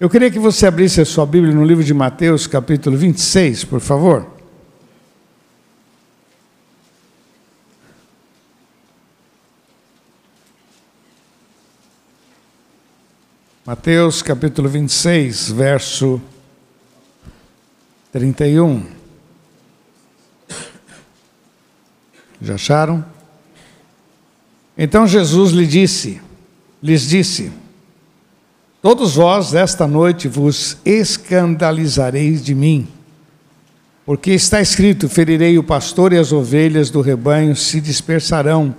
Eu 0.00 0.08
queria 0.08 0.30
que 0.30 0.38
você 0.38 0.64
abrisse 0.64 1.00
a 1.00 1.04
sua 1.04 1.26
Bíblia 1.26 1.52
no 1.52 1.64
livro 1.64 1.82
de 1.82 1.92
Mateus, 1.92 2.46
capítulo 2.46 2.96
26, 2.96 3.64
por 3.64 3.80
favor. 3.80 4.30
Mateus, 13.66 14.22
capítulo 14.22 14.68
26, 14.68 15.50
verso 15.50 16.22
31. 18.12 18.86
Já 22.40 22.54
acharam? 22.54 23.04
Então 24.76 25.08
Jesus 25.08 25.50
lhe 25.50 25.66
disse, 25.66 26.22
lhes 26.80 27.02
disse: 27.02 27.50
Todos 28.80 29.16
vós 29.16 29.54
esta 29.54 29.88
noite 29.88 30.28
vos 30.28 30.76
escandalizareis 30.84 32.44
de 32.44 32.54
mim, 32.54 32.86
porque 34.06 34.30
está 34.30 34.60
escrito: 34.60 35.08
ferirei 35.08 35.58
o 35.58 35.64
pastor 35.64 36.12
e 36.12 36.16
as 36.16 36.30
ovelhas 36.30 36.88
do 36.88 37.00
rebanho 37.00 37.56
se 37.56 37.80
dispersarão. 37.80 38.72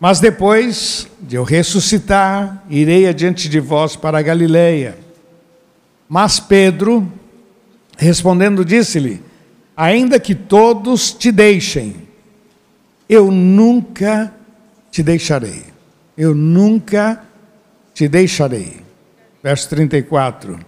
Mas 0.00 0.18
depois 0.18 1.06
de 1.20 1.36
eu 1.36 1.44
ressuscitar, 1.44 2.64
irei 2.70 3.06
adiante 3.06 3.50
de 3.50 3.60
vós 3.60 3.96
para 3.96 4.18
a 4.18 4.22
Galileia. 4.22 4.96
Mas 6.08 6.40
Pedro, 6.40 7.06
respondendo, 7.98 8.64
disse-lhe: 8.64 9.22
Ainda 9.76 10.18
que 10.18 10.34
todos 10.34 11.12
te 11.12 11.30
deixem, 11.30 11.96
eu 13.06 13.30
nunca 13.30 14.32
te 14.90 15.02
deixarei. 15.02 15.64
Eu 16.16 16.34
nunca 16.34 17.16
te 17.22 17.29
deixarei. 18.08 18.78
Verso 19.42 19.68
34. 19.70 20.58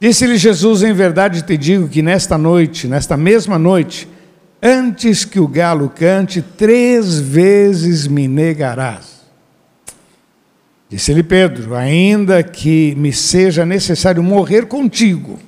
Disse-lhe 0.00 0.36
Jesus: 0.36 0.82
Em 0.82 0.92
verdade 0.92 1.42
te 1.42 1.56
digo 1.56 1.88
que 1.88 2.02
nesta 2.02 2.38
noite, 2.38 2.86
nesta 2.86 3.16
mesma 3.16 3.58
noite, 3.58 4.08
antes 4.62 5.24
que 5.24 5.40
o 5.40 5.48
galo 5.48 5.88
cante, 5.88 6.40
três 6.42 7.18
vezes 7.18 8.06
me 8.06 8.28
negarás. 8.28 9.18
Disse-lhe 10.88 11.22
Pedro: 11.22 11.74
Ainda 11.74 12.42
que 12.42 12.94
me 12.96 13.12
seja 13.12 13.66
necessário 13.66 14.22
morrer 14.22 14.66
contigo, 14.66 15.38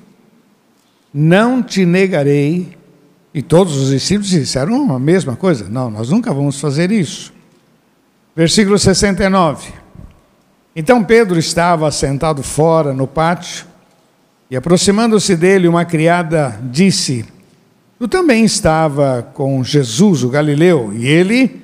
não 1.13 1.63
te 1.63 1.85
negarei. 1.85 2.77
E 3.33 3.41
todos 3.41 3.77
os 3.77 3.91
discípulos 3.91 4.29
disseram 4.29 4.93
a 4.93 4.99
mesma 4.99 5.35
coisa: 5.35 5.69
Não, 5.69 5.89
nós 5.89 6.09
nunca 6.09 6.33
vamos 6.33 6.59
fazer 6.59 6.91
isso. 6.91 7.33
Versículo 8.35 8.77
69. 8.77 9.80
Então 10.75 11.03
Pedro 11.03 11.37
estava 11.37 11.91
sentado 11.91 12.41
fora 12.41 12.93
no 12.93 13.05
pátio 13.05 13.65
e, 14.49 14.55
aproximando-se 14.55 15.35
dele, 15.35 15.67
uma 15.67 15.83
criada 15.83 16.57
disse: 16.63 17.25
Tu 17.99 18.07
também 18.07 18.45
estava 18.45 19.29
com 19.33 19.61
Jesus, 19.63 20.23
o 20.23 20.29
Galileu? 20.29 20.93
E 20.93 21.05
ele 21.05 21.61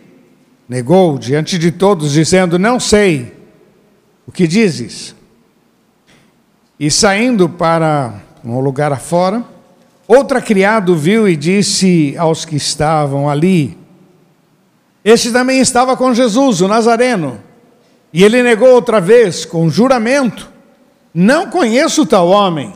negou 0.67 1.17
diante 1.17 1.57
de 1.57 1.71
todos, 1.71 2.11
dizendo: 2.11 2.59
Não 2.59 2.79
sei. 2.79 3.33
O 4.25 4.31
que 4.31 4.45
dizes? 4.45 5.15
E 6.77 6.91
saindo 6.91 7.47
para 7.47 8.13
um 8.43 8.59
lugar 8.59 8.91
afora, 8.91 9.43
outra 10.05 10.41
criada 10.41 10.93
viu 10.93 11.29
e 11.29 11.35
disse 11.37 12.13
aos 12.17 12.43
que 12.43 12.57
estavam 12.57 13.29
ali: 13.29 13.77
Este 15.01 15.31
também 15.31 15.59
estava 15.59 15.95
com 15.95 16.13
Jesus, 16.13 16.59
o 16.59 16.67
Nazareno. 16.67 17.46
E 18.11 18.23
ele 18.23 18.41
negou 18.41 18.69
outra 18.69 18.99
vez, 18.99 19.45
com 19.45 19.69
juramento: 19.69 20.49
Não 21.13 21.49
conheço 21.49 22.05
tal 22.05 22.27
homem. 22.27 22.73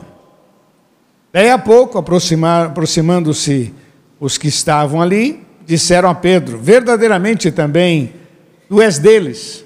Daí 1.32 1.50
a 1.50 1.58
pouco, 1.58 1.98
aproximando-se 1.98 3.72
os 4.20 4.36
que 4.36 4.48
estavam 4.48 5.00
ali, 5.00 5.42
disseram 5.64 6.08
a 6.08 6.14
Pedro: 6.14 6.58
Verdadeiramente 6.58 7.50
também 7.50 8.12
tu 8.68 8.80
és 8.80 8.98
deles, 8.98 9.64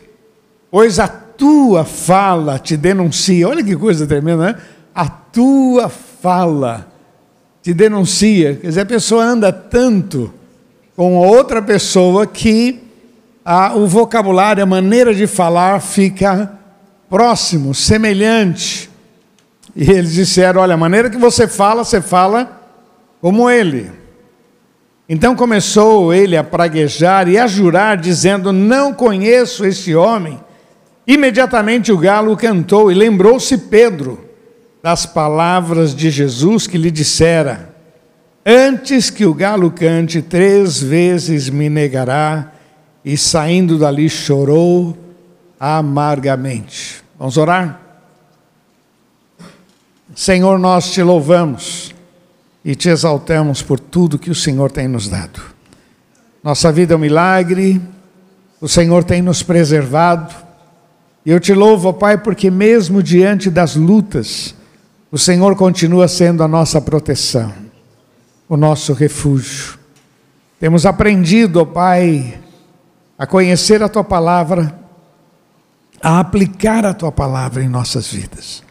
pois 0.70 0.98
a 0.98 1.08
tua 1.08 1.84
fala 1.84 2.58
te 2.58 2.76
denuncia. 2.76 3.48
Olha 3.48 3.62
que 3.62 3.76
coisa 3.76 4.06
tremenda, 4.06 4.52
né? 4.52 4.56
A 4.94 5.08
tua 5.08 5.88
fala 5.88 6.90
te 7.62 7.74
denuncia. 7.74 8.54
Quer 8.56 8.68
dizer, 8.68 8.80
a 8.82 8.86
pessoa 8.86 9.24
anda 9.24 9.52
tanto 9.52 10.32
com 10.96 11.16
outra 11.16 11.60
pessoa 11.60 12.26
que 12.26 12.85
a, 13.48 13.76
o 13.76 13.86
vocabulário, 13.86 14.60
a 14.60 14.66
maneira 14.66 15.14
de 15.14 15.28
falar 15.28 15.80
fica 15.80 16.52
próximo, 17.08 17.72
semelhante. 17.72 18.90
E 19.76 19.88
eles 19.88 20.14
disseram: 20.14 20.62
olha, 20.62 20.74
a 20.74 20.76
maneira 20.76 21.08
que 21.08 21.16
você 21.16 21.46
fala, 21.46 21.84
você 21.84 22.00
fala 22.00 22.60
como 23.20 23.48
ele. 23.48 23.88
Então 25.08 25.36
começou 25.36 26.12
ele 26.12 26.36
a 26.36 26.42
praguejar 26.42 27.28
e 27.28 27.38
a 27.38 27.46
jurar, 27.46 27.96
dizendo: 27.96 28.52
Não 28.52 28.92
conheço 28.92 29.64
esse 29.64 29.94
homem. 29.94 30.40
Imediatamente 31.06 31.92
o 31.92 31.98
galo 31.98 32.36
cantou 32.36 32.90
e 32.90 32.94
lembrou-se 32.96 33.56
Pedro 33.56 34.28
das 34.82 35.06
palavras 35.06 35.94
de 35.94 36.10
Jesus 36.10 36.66
que 36.66 36.76
lhe 36.76 36.90
dissera: 36.90 37.72
Antes 38.44 39.08
que 39.08 39.24
o 39.24 39.32
galo 39.32 39.70
cante, 39.70 40.20
três 40.20 40.82
vezes 40.82 41.48
me 41.48 41.70
negará 41.70 42.55
e 43.06 43.16
saindo 43.16 43.78
dali 43.78 44.10
chorou 44.10 44.98
amargamente. 45.60 47.04
Vamos 47.16 47.36
orar? 47.36 47.80
Senhor, 50.12 50.58
nós 50.58 50.90
te 50.90 51.00
louvamos 51.04 51.94
e 52.64 52.74
te 52.74 52.88
exaltamos 52.88 53.62
por 53.62 53.78
tudo 53.78 54.18
que 54.18 54.28
o 54.28 54.34
Senhor 54.34 54.72
tem 54.72 54.88
nos 54.88 55.08
dado. 55.08 55.40
Nossa 56.42 56.72
vida 56.72 56.94
é 56.94 56.96
um 56.96 57.00
milagre, 57.00 57.80
o 58.60 58.66
Senhor 58.66 59.04
tem 59.04 59.22
nos 59.22 59.40
preservado. 59.40 60.34
E 61.24 61.30
eu 61.30 61.38
te 61.38 61.54
louvo, 61.54 61.92
Pai, 61.92 62.18
porque 62.18 62.50
mesmo 62.50 63.04
diante 63.04 63.50
das 63.50 63.76
lutas, 63.76 64.52
o 65.12 65.18
Senhor 65.18 65.54
continua 65.54 66.08
sendo 66.08 66.42
a 66.42 66.48
nossa 66.48 66.80
proteção, 66.80 67.54
o 68.48 68.56
nosso 68.56 68.92
refúgio. 68.92 69.78
Temos 70.58 70.84
aprendido, 70.84 71.64
Pai, 71.64 72.40
a 73.18 73.26
conhecer 73.26 73.82
a 73.82 73.88
tua 73.88 74.04
palavra, 74.04 74.74
a 76.02 76.20
aplicar 76.20 76.84
a 76.84 76.92
tua 76.92 77.10
palavra 77.10 77.62
em 77.62 77.68
nossas 77.68 78.08
vidas. 78.08 78.62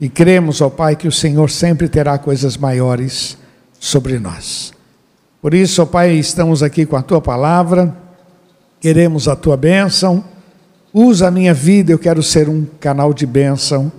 E 0.00 0.08
cremos, 0.08 0.60
ó 0.60 0.68
Pai, 0.68 0.96
que 0.96 1.08
o 1.08 1.12
Senhor 1.12 1.50
sempre 1.50 1.88
terá 1.88 2.18
coisas 2.18 2.56
maiores 2.56 3.36
sobre 3.78 4.18
nós. 4.18 4.72
Por 5.40 5.54
isso, 5.54 5.82
ó 5.82 5.86
Pai, 5.86 6.12
estamos 6.12 6.62
aqui 6.62 6.86
com 6.86 6.96
a 6.96 7.02
tua 7.02 7.20
palavra, 7.20 7.94
queremos 8.80 9.28
a 9.28 9.36
tua 9.36 9.56
bênção. 9.56 10.24
Usa 10.92 11.28
a 11.28 11.30
minha 11.30 11.52
vida, 11.52 11.92
eu 11.92 11.98
quero 11.98 12.22
ser 12.22 12.48
um 12.48 12.66
canal 12.80 13.12
de 13.12 13.26
bênção 13.26 13.92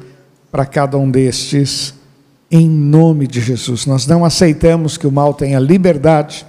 para 0.51 0.65
cada 0.65 0.97
um 0.97 1.09
destes, 1.09 1.93
em 2.49 2.67
nome 2.67 3.27
de 3.27 3.39
Jesus. 3.39 3.85
Nós 3.85 4.07
não 4.07 4.25
aceitamos 4.25 4.97
que 4.97 5.05
o 5.05 5.11
mal 5.11 5.33
tenha 5.33 5.59
liberdade 5.59 6.45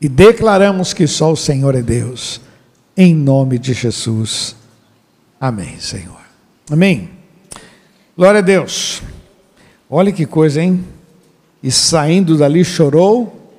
e 0.00 0.08
declaramos 0.08 0.92
que 0.92 1.06
só 1.06 1.32
o 1.32 1.36
Senhor 1.36 1.74
é 1.74 1.82
Deus, 1.82 2.40
em 2.96 3.14
nome 3.14 3.58
de 3.58 3.72
Jesus. 3.72 4.56
Amém, 5.40 5.78
Senhor. 5.78 6.20
Amém. 6.70 7.10
Glória 8.16 8.38
a 8.38 8.42
Deus. 8.42 9.02
Olha 9.88 10.12
que 10.12 10.26
coisa, 10.26 10.62
hein? 10.62 10.84
E 11.62 11.70
saindo 11.70 12.36
dali 12.36 12.64
chorou 12.64 13.50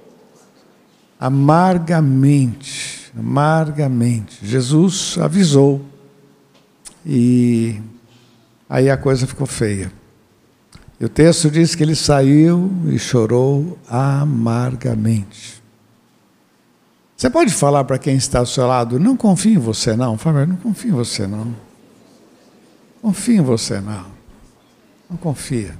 amargamente, 1.19 3.11
amargamente. 3.17 4.39
Jesus 4.43 5.17
avisou. 5.19 5.81
E 7.05 7.79
aí 8.69 8.89
a 8.89 8.97
coisa 8.97 9.25
ficou 9.25 9.47
feia. 9.47 9.91
E 10.99 11.05
o 11.05 11.09
texto 11.09 11.49
diz 11.49 11.75
que 11.75 11.83
ele 11.83 11.95
saiu 11.95 12.71
e 12.87 12.97
chorou 12.97 13.77
amargamente. 13.87 15.56
Você 17.17 17.31
pode 17.31 17.51
falar 17.51 17.83
para 17.83 17.97
quem 17.97 18.15
está 18.15 18.37
ao 18.37 18.45
seu 18.45 18.67
lado, 18.67 18.99
não 18.99 19.17
confie 19.17 19.55
em 19.55 19.57
você 19.57 19.95
não, 19.95 20.19
favor, 20.19 20.45
não 20.45 20.55
confie 20.55 20.89
em 20.89 20.91
você 20.91 21.25
não. 21.25 21.51
Confie 23.01 23.37
em 23.37 23.41
você 23.41 23.81
não. 23.81 24.05
Não 25.09 25.17
confia. 25.17 25.73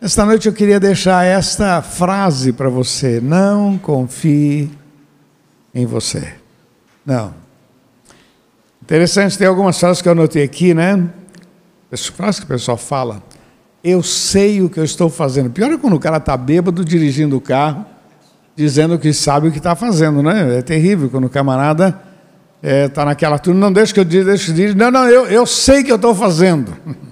Esta 0.00 0.24
noite 0.24 0.48
eu 0.48 0.54
queria 0.54 0.80
deixar 0.80 1.26
esta 1.26 1.82
frase 1.82 2.54
para 2.54 2.70
você: 2.70 3.20
não 3.20 3.76
confie 3.76 4.70
em 5.74 5.84
você. 5.84 6.36
Não. 7.04 7.34
Interessante, 8.80 9.36
tem 9.36 9.46
algumas 9.46 9.78
frases 9.78 10.00
que 10.00 10.08
eu 10.08 10.12
anotei 10.12 10.42
aqui, 10.42 10.72
né? 10.72 11.06
Frases 12.14 12.40
que 12.40 12.46
o 12.46 12.48
pessoal 12.48 12.78
fala. 12.78 13.22
Eu 13.84 14.02
sei 14.02 14.62
o 14.62 14.70
que 14.70 14.80
eu 14.80 14.84
estou 14.84 15.10
fazendo. 15.10 15.50
Pior 15.50 15.70
é 15.70 15.76
quando 15.76 15.96
o 15.96 16.00
cara 16.00 16.16
está 16.16 16.34
bêbado 16.34 16.82
dirigindo 16.82 17.36
o 17.36 17.40
carro 17.42 17.97
dizendo 18.58 18.98
que 18.98 19.12
sabe 19.12 19.46
o 19.46 19.52
que 19.52 19.58
está 19.58 19.76
fazendo, 19.76 20.20
né? 20.20 20.58
É 20.58 20.62
terrível 20.62 21.08
quando 21.08 21.26
o 21.26 21.30
camarada 21.30 21.96
está 22.60 22.68
é, 22.68 22.88
tá 22.88 23.04
naquela 23.04 23.38
turma, 23.38 23.60
não 23.60 23.72
deixa 23.72 23.94
que 23.94 24.00
eu 24.00 24.04
diga, 24.04 24.24
deixa 24.24 24.50
eu 24.50 24.54
dizer, 24.56 24.74
não, 24.74 24.90
não, 24.90 25.08
eu, 25.08 25.26
eu 25.26 25.46
sei 25.46 25.84
que 25.84 25.92
eu 25.92 25.96
estou 25.96 26.14
fazendo. 26.14 26.72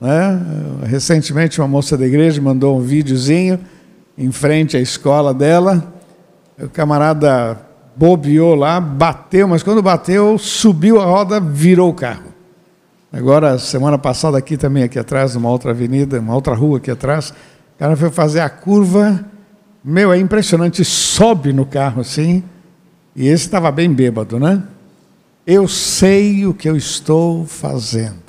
Né? 0.00 0.42
Recentemente, 0.84 1.60
uma 1.60 1.68
moça 1.68 1.96
da 1.96 2.04
igreja 2.04 2.42
mandou 2.42 2.76
um 2.76 2.80
videozinho 2.80 3.60
em 4.18 4.32
frente 4.32 4.76
à 4.76 4.80
escola 4.80 5.32
dela. 5.32 5.94
O 6.60 6.68
camarada 6.68 7.56
bobeou 7.94 8.56
lá, 8.56 8.80
bateu, 8.80 9.46
mas 9.46 9.62
quando 9.62 9.80
bateu, 9.80 10.36
subiu 10.38 11.00
a 11.00 11.04
roda, 11.04 11.38
virou 11.38 11.88
o 11.88 11.94
carro. 11.94 12.34
Agora, 13.12 13.56
semana 13.60 13.96
passada, 13.96 14.36
aqui 14.36 14.56
também, 14.56 14.82
aqui 14.82 14.98
atrás, 14.98 15.36
numa 15.36 15.48
outra 15.48 15.70
avenida, 15.70 16.18
uma 16.18 16.34
outra 16.34 16.52
rua 16.52 16.78
aqui 16.78 16.90
atrás, 16.90 17.30
o 17.30 17.78
cara 17.78 17.94
foi 17.94 18.10
fazer 18.10 18.40
a 18.40 18.50
curva. 18.50 19.24
Meu, 19.84 20.12
é 20.12 20.18
impressionante, 20.18 20.84
sobe 20.84 21.52
no 21.52 21.66
carro 21.66 22.00
assim, 22.00 22.44
e 23.16 23.26
esse 23.26 23.44
estava 23.44 23.70
bem 23.72 23.92
bêbado, 23.92 24.38
né? 24.38 24.62
Eu 25.46 25.66
sei 25.66 26.46
o 26.46 26.54
que 26.54 26.68
eu 26.68 26.76
estou 26.76 27.44
fazendo. 27.46 28.22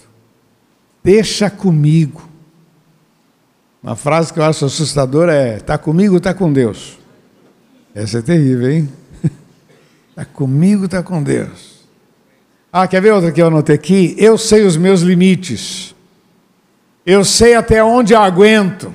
Deixa 1.04 1.50
comigo. 1.50 2.28
Uma 3.84 3.96
frase 3.96 4.34
que 4.34 4.40
eu 4.40 4.44
acho 4.44 4.66
assustadora 4.66 5.36
é: 5.36 5.58
está 5.58 5.78
comigo, 5.78 6.18
está 6.18 6.34
com 6.34 6.52
Deus. 6.52 6.98
Essa 7.94 8.20
é 8.20 8.22
terrível, 8.22 8.72
hein? 8.72 8.90
Está 10.10 10.26
comigo, 10.34 10.86
está 10.86 11.04
com 11.04 11.22
Deus. 11.22 11.84
Ah, 12.72 12.88
quer 12.88 13.02
ver 13.02 13.14
outra 13.14 13.32
que 13.32 13.40
eu 13.40 13.48
anotei 13.48 13.76
aqui? 13.76 14.16
Eu 14.18 14.38
sei 14.38 14.64
os 14.64 14.76
meus 14.76 15.02
limites. 15.02 15.94
Eu 17.06 17.24
sei 17.24 17.54
até 17.54 17.84
onde 17.84 18.14
eu 18.14 18.20
aguento. 18.20 18.92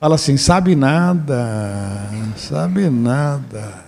Fala 0.00 0.14
assim, 0.14 0.38
sabe 0.38 0.74
nada, 0.74 2.08
sabe 2.34 2.88
nada. 2.88 3.84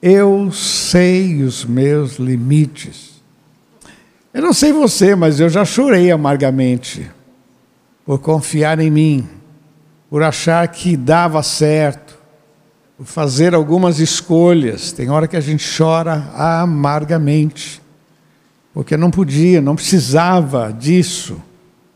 Eu 0.00 0.52
sei 0.52 1.42
os 1.42 1.64
meus 1.64 2.20
limites. 2.20 3.20
Eu 4.32 4.42
não 4.42 4.52
sei 4.52 4.72
você, 4.72 5.16
mas 5.16 5.40
eu 5.40 5.48
já 5.48 5.64
chorei 5.64 6.12
amargamente 6.12 7.10
por 8.06 8.20
confiar 8.20 8.78
em 8.78 8.92
mim, 8.92 9.28
por 10.08 10.22
achar 10.22 10.68
que 10.68 10.96
dava 10.96 11.42
certo, 11.42 12.16
por 12.96 13.04
fazer 13.04 13.56
algumas 13.56 13.98
escolhas. 13.98 14.92
Tem 14.92 15.10
hora 15.10 15.26
que 15.26 15.36
a 15.36 15.40
gente 15.40 15.68
chora 15.76 16.30
amargamente, 16.36 17.82
porque 18.72 18.96
não 18.96 19.10
podia, 19.10 19.60
não 19.60 19.74
precisava 19.74 20.72
disso. 20.72 21.42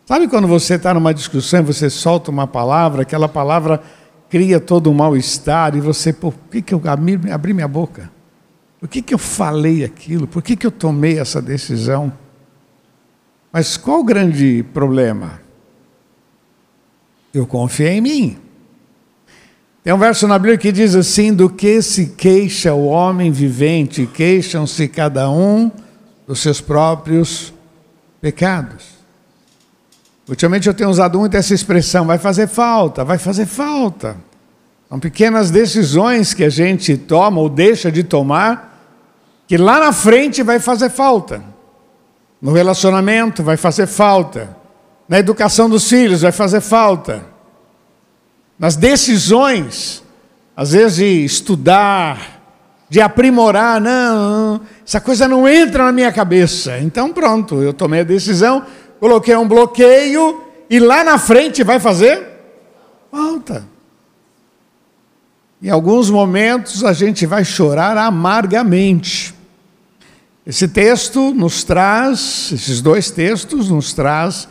Sabe 0.04 0.26
quando 0.28 0.48
você 0.48 0.74
está 0.74 0.92
numa 0.92 1.14
discussão 1.14 1.60
e 1.60 1.64
você 1.64 1.88
solta 1.88 2.30
uma 2.30 2.46
palavra, 2.46 3.02
aquela 3.02 3.28
palavra 3.28 3.82
cria 4.28 4.58
todo 4.58 4.90
um 4.90 4.94
mal-estar 4.94 5.76
e 5.76 5.80
você, 5.80 6.12
por 6.12 6.34
que, 6.50 6.60
que 6.60 6.74
eu 6.74 6.82
abri 6.86 7.54
minha 7.54 7.68
boca? 7.68 8.10
Por 8.80 8.88
que, 8.88 9.00
que 9.00 9.14
eu 9.14 9.18
falei 9.18 9.84
aquilo? 9.84 10.26
Por 10.26 10.42
que, 10.42 10.56
que 10.56 10.66
eu 10.66 10.70
tomei 10.70 11.18
essa 11.18 11.40
decisão? 11.40 12.12
Mas 13.52 13.76
qual 13.76 14.00
o 14.00 14.04
grande 14.04 14.64
problema? 14.72 15.40
Eu 17.32 17.46
confiei 17.46 17.98
em 17.98 18.00
mim. 18.00 18.38
Tem 19.84 19.92
um 19.92 19.98
verso 19.98 20.26
na 20.26 20.38
Bíblia 20.38 20.58
que 20.58 20.72
diz 20.72 20.94
assim: 20.94 21.32
Do 21.32 21.50
que 21.50 21.82
se 21.82 22.08
queixa 22.08 22.72
o 22.72 22.86
homem 22.86 23.30
vivente, 23.30 24.06
queixam-se 24.06 24.88
cada 24.88 25.30
um 25.30 25.70
dos 26.26 26.40
seus 26.40 26.60
próprios 26.60 27.52
pecados. 28.20 29.01
Ultimamente 30.28 30.68
eu 30.68 30.74
tenho 30.74 30.90
usado 30.90 31.18
muito 31.18 31.36
essa 31.36 31.54
expressão: 31.54 32.06
vai 32.06 32.18
fazer 32.18 32.48
falta, 32.48 33.04
vai 33.04 33.18
fazer 33.18 33.46
falta. 33.46 34.16
São 34.88 35.00
pequenas 35.00 35.50
decisões 35.50 36.34
que 36.34 36.44
a 36.44 36.50
gente 36.50 36.96
toma 36.96 37.40
ou 37.40 37.48
deixa 37.48 37.90
de 37.90 38.04
tomar, 38.04 38.78
que 39.46 39.56
lá 39.56 39.80
na 39.80 39.92
frente 39.92 40.42
vai 40.42 40.58
fazer 40.58 40.90
falta. 40.90 41.42
No 42.40 42.52
relacionamento 42.52 43.42
vai 43.42 43.56
fazer 43.56 43.86
falta. 43.86 44.56
Na 45.08 45.18
educação 45.18 45.68
dos 45.68 45.88
filhos 45.88 46.22
vai 46.22 46.32
fazer 46.32 46.60
falta 46.60 47.32
nas 48.62 48.76
decisões, 48.76 50.04
às 50.56 50.70
vezes 50.70 50.98
de 50.98 51.24
estudar, 51.24 52.40
de 52.88 53.00
aprimorar, 53.00 53.80
não, 53.80 54.60
essa 54.86 55.00
coisa 55.00 55.26
não 55.26 55.48
entra 55.48 55.86
na 55.86 55.90
minha 55.90 56.12
cabeça. 56.12 56.78
Então 56.78 57.12
pronto, 57.12 57.60
eu 57.60 57.72
tomei 57.72 58.02
a 58.02 58.04
decisão, 58.04 58.64
coloquei 59.02 59.34
um 59.34 59.48
bloqueio 59.48 60.44
e 60.70 60.78
lá 60.78 61.02
na 61.02 61.18
frente 61.18 61.64
vai 61.64 61.80
fazer 61.80 62.24
falta. 63.10 63.66
Em 65.60 65.68
alguns 65.68 66.08
momentos 66.08 66.84
a 66.84 66.92
gente 66.92 67.26
vai 67.26 67.44
chorar 67.44 67.98
amargamente. 67.98 69.34
Esse 70.46 70.68
texto 70.68 71.34
nos 71.34 71.64
traz, 71.64 72.52
esses 72.52 72.80
dois 72.80 73.10
textos 73.10 73.68
nos 73.68 73.92
traz 73.92 74.46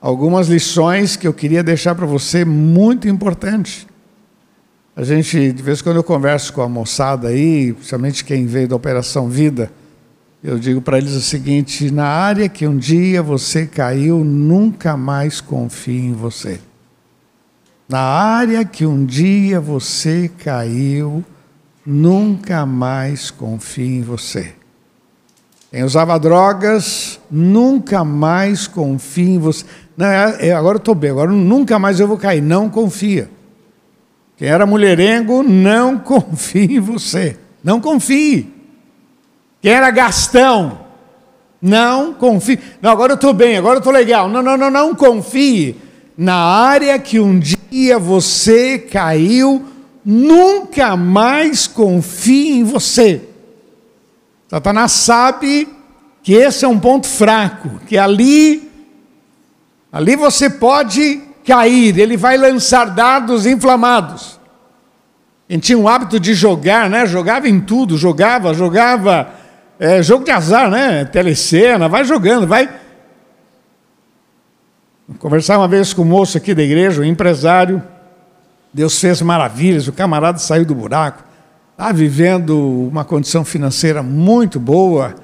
algumas 0.00 0.48
lições 0.48 1.14
que 1.14 1.28
eu 1.28 1.34
queria 1.34 1.62
deixar 1.62 1.94
para 1.94 2.06
você 2.06 2.42
muito 2.42 3.06
importantes. 3.06 3.86
A 4.96 5.04
gente, 5.04 5.52
de 5.52 5.62
vez 5.62 5.80
em 5.80 5.82
quando 5.82 5.96
eu 5.96 6.04
converso 6.04 6.54
com 6.54 6.62
a 6.62 6.68
moçada 6.70 7.28
aí, 7.28 7.74
principalmente 7.74 8.24
quem 8.24 8.46
veio 8.46 8.66
da 8.66 8.76
Operação 8.76 9.28
Vida, 9.28 9.70
eu 10.42 10.58
digo 10.58 10.80
para 10.80 10.98
eles 10.98 11.12
o 11.12 11.20
seguinte: 11.20 11.90
na 11.90 12.06
área 12.06 12.48
que 12.48 12.66
um 12.66 12.76
dia 12.76 13.22
você 13.22 13.66
caiu, 13.66 14.24
nunca 14.24 14.96
mais 14.96 15.40
confie 15.40 15.98
em 15.98 16.12
você. 16.12 16.60
Na 17.88 18.00
área 18.00 18.64
que 18.64 18.86
um 18.86 19.04
dia 19.04 19.60
você 19.60 20.30
caiu, 20.38 21.24
nunca 21.84 22.64
mais 22.64 23.30
confie 23.30 23.98
em 23.98 24.02
você. 24.02 24.54
Quem 25.70 25.84
usava 25.84 26.18
drogas, 26.18 27.20
nunca 27.30 28.04
mais 28.04 28.66
confie 28.66 29.30
em 29.30 29.38
você. 29.38 29.64
Não, 29.96 30.06
é, 30.06 30.48
é, 30.48 30.52
agora 30.52 30.76
eu 30.76 30.80
estou 30.80 30.94
bem, 30.94 31.10
agora 31.10 31.30
nunca 31.30 31.78
mais 31.78 32.00
eu 32.00 32.08
vou 32.08 32.16
cair. 32.16 32.40
Não 32.40 32.70
confia. 32.70 33.30
Quem 34.36 34.48
era 34.48 34.64
mulherengo, 34.64 35.42
não 35.42 35.98
confie 36.00 36.76
em 36.76 36.80
você. 36.80 37.36
Não 37.62 37.80
confie. 37.80 38.59
Quem 39.60 39.72
era 39.72 39.90
gastão, 39.90 40.80
não 41.60 42.14
confie. 42.14 42.58
Não, 42.80 42.90
agora 42.90 43.12
eu 43.12 43.16
estou 43.16 43.32
bem, 43.32 43.56
agora 43.56 43.76
eu 43.76 43.80
estou 43.80 43.92
legal. 43.92 44.28
Não, 44.28 44.42
não, 44.42 44.56
não, 44.56 44.70
não 44.70 44.94
confie. 44.94 45.76
Na 46.16 46.36
área 46.36 46.98
que 46.98 47.20
um 47.20 47.38
dia 47.38 47.98
você 47.98 48.78
caiu, 48.78 49.64
nunca 50.04 50.96
mais 50.96 51.66
confie 51.66 52.58
em 52.58 52.64
você. 52.64 53.22
Satanás 54.48 54.92
sabe 54.92 55.68
que 56.22 56.34
esse 56.34 56.64
é 56.64 56.68
um 56.68 56.78
ponto 56.78 57.06
fraco, 57.06 57.80
que 57.86 57.96
ali 57.96 58.70
Ali 59.92 60.14
você 60.14 60.48
pode 60.48 61.20
cair, 61.44 61.98
ele 61.98 62.16
vai 62.16 62.36
lançar 62.36 62.86
dados 62.86 63.44
inflamados. 63.44 64.38
Gente 65.48 65.64
tinha 65.64 65.78
um 65.78 65.88
hábito 65.88 66.20
de 66.20 66.32
jogar, 66.32 66.88
né? 66.88 67.06
Jogava 67.06 67.48
em 67.48 67.60
tudo, 67.60 67.98
jogava, 67.98 68.54
jogava. 68.54 69.34
É, 69.80 70.00
jogo 70.02 70.24
de 70.24 70.30
azar, 70.30 70.70
né? 70.70 71.04
Telecena, 71.06 71.88
vai 71.88 72.04
jogando, 72.04 72.46
vai. 72.46 72.68
Conversar 75.18 75.58
uma 75.58 75.66
vez 75.66 75.92
com 75.92 76.02
um 76.02 76.04
moço 76.04 76.38
aqui 76.38 76.54
da 76.54 76.62
igreja, 76.62 77.00
um 77.00 77.04
empresário. 77.04 77.82
Deus 78.72 79.00
fez 79.00 79.20
maravilhas, 79.20 79.88
o 79.88 79.92
camarada 79.92 80.38
saiu 80.38 80.64
do 80.64 80.76
buraco, 80.76 81.24
está 81.72 81.90
vivendo 81.90 82.88
uma 82.88 83.04
condição 83.04 83.44
financeira 83.44 84.00
muito 84.00 84.60
boa 84.60 85.16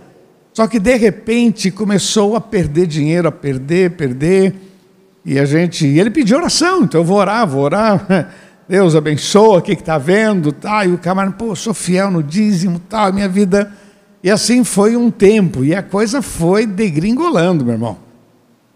só 0.56 0.66
que 0.66 0.80
de 0.80 0.96
repente 0.96 1.70
começou 1.70 2.34
a 2.34 2.40
perder 2.40 2.86
dinheiro, 2.86 3.28
a 3.28 3.30
perder, 3.30 3.90
perder. 3.90 4.54
E 5.22 5.38
a 5.38 5.44
gente, 5.44 5.86
e 5.86 6.00
ele 6.00 6.08
pediu 6.08 6.38
oração, 6.38 6.84
então 6.84 7.02
eu 7.02 7.04
vou 7.04 7.18
orar, 7.18 7.46
vou 7.46 7.62
orar. 7.62 8.32
Deus 8.66 8.96
abençoa, 8.96 9.58
o 9.58 9.60
que 9.60 9.72
está 9.72 9.98
vendo, 9.98 10.52
tá? 10.52 10.86
E 10.86 10.94
o 10.94 10.96
camarada, 10.96 11.36
pô, 11.36 11.54
sou 11.54 11.74
fiel 11.74 12.10
no 12.10 12.22
dízimo, 12.22 12.78
tal, 12.78 13.12
minha 13.12 13.28
vida. 13.28 13.70
E 14.26 14.30
assim 14.30 14.64
foi 14.64 14.96
um 14.96 15.08
tempo, 15.08 15.64
e 15.64 15.72
a 15.72 15.80
coisa 15.80 16.20
foi 16.20 16.66
degringolando, 16.66 17.64
meu 17.64 17.74
irmão. 17.74 17.96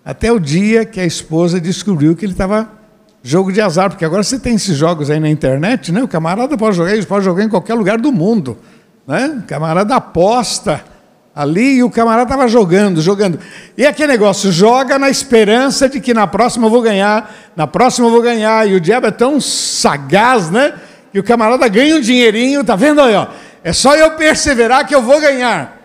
Até 0.05 0.31
o 0.31 0.39
dia 0.39 0.85
que 0.85 1.01
a 1.01 1.05
esposa 1.05 1.61
descobriu 1.61 2.15
que 2.15 2.25
ele 2.25 2.35
estava 2.35 2.71
jogo 3.21 3.51
de 3.51 3.61
azar, 3.61 3.91
porque 3.91 4.05
agora 4.05 4.23
você 4.23 4.39
tem 4.39 4.55
esses 4.55 4.77
jogos 4.77 5.11
aí 5.11 5.19
na 5.19 5.29
internet, 5.29 5.91
né? 5.91 6.05
O 6.05 6.07
camarada 6.07 6.57
pode 6.57 6.77
jogar, 6.77 6.95
ele 6.95 7.05
pode 7.05 7.25
jogar 7.25 7.43
em 7.43 7.49
qualquer 7.49 7.75
lugar 7.75 7.99
do 7.99 8.13
mundo, 8.13 8.59
né? 9.05 9.41
O 9.43 9.47
camarada 9.49 9.97
aposta 9.97 10.85
ali 11.35 11.79
e 11.79 11.83
o 11.83 11.91
camarada 11.91 12.33
estava 12.33 12.47
jogando, 12.47 13.03
jogando. 13.03 13.41
E 13.77 13.85
aquele 13.85 14.13
negócio, 14.13 14.53
joga 14.53 15.01
na 15.01 15.11
esperança 15.11 15.89
de 15.89 15.99
que 15.99 16.15
na 16.15 16.29
próxima 16.29 16.67
eu 16.67 16.71
vou 16.71 16.81
ganhar, 16.81 17.29
na 17.57 17.67
próxima 17.67 18.07
eu 18.07 18.13
vou 18.13 18.23
ganhar. 18.23 18.69
E 18.69 18.77
o 18.77 18.81
diabo 18.81 19.09
é 19.09 19.11
tão 19.11 19.41
sagaz, 19.41 20.49
né? 20.49 20.75
Que 21.11 21.19
o 21.19 21.25
camarada 21.25 21.67
ganha 21.67 21.97
um 21.97 22.01
dinheirinho, 22.01 22.63
tá 22.63 22.77
vendo 22.77 23.01
aí, 23.01 23.17
ó? 23.17 23.27
É 23.63 23.73
só 23.73 23.95
eu 23.95 24.13
perseverar 24.13 24.87
que 24.87 24.95
eu 24.95 25.03
vou 25.03 25.21
ganhar. 25.21 25.79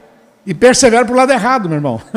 E 0.46 0.54
persevera 0.54 1.04
para 1.04 1.14
o 1.14 1.18
lado 1.18 1.32
errado, 1.32 1.68
meu 1.68 1.78
irmão. 1.78 2.02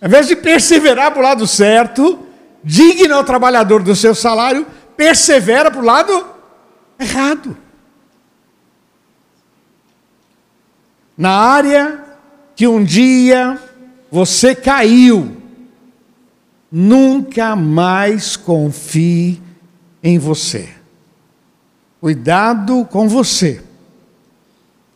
Ao 0.00 0.08
invés 0.08 0.26
de 0.26 0.36
perseverar 0.36 1.12
para 1.12 1.20
o 1.20 1.22
lado 1.22 1.46
certo, 1.46 2.18
digna 2.62 3.18
o 3.18 3.24
trabalhador 3.24 3.82
do 3.82 3.94
seu 3.94 4.14
salário, 4.14 4.66
persevera 4.96 5.70
para 5.70 5.80
o 5.80 5.84
lado 5.84 6.26
errado. 6.98 7.56
Na 11.16 11.30
área 11.30 12.02
que 12.56 12.66
um 12.66 12.82
dia 12.82 13.58
você 14.10 14.54
caiu, 14.54 15.36
nunca 16.70 17.54
mais 17.54 18.36
confie 18.36 19.40
em 20.02 20.18
você. 20.18 20.68
Cuidado 22.00 22.86
com 22.90 23.08
você. 23.08 23.62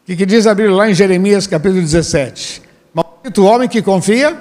Que, 0.08 0.16
que 0.16 0.24
diz 0.24 0.46
a 0.46 0.54
Bíblia 0.54 0.74
lá 0.74 0.88
em 0.88 0.94
Jeremias 0.94 1.46
capítulo 1.46 1.82
17? 1.82 2.62
Maldito 2.94 3.42
o 3.42 3.44
homem 3.44 3.68
que 3.68 3.82
confia 3.82 4.40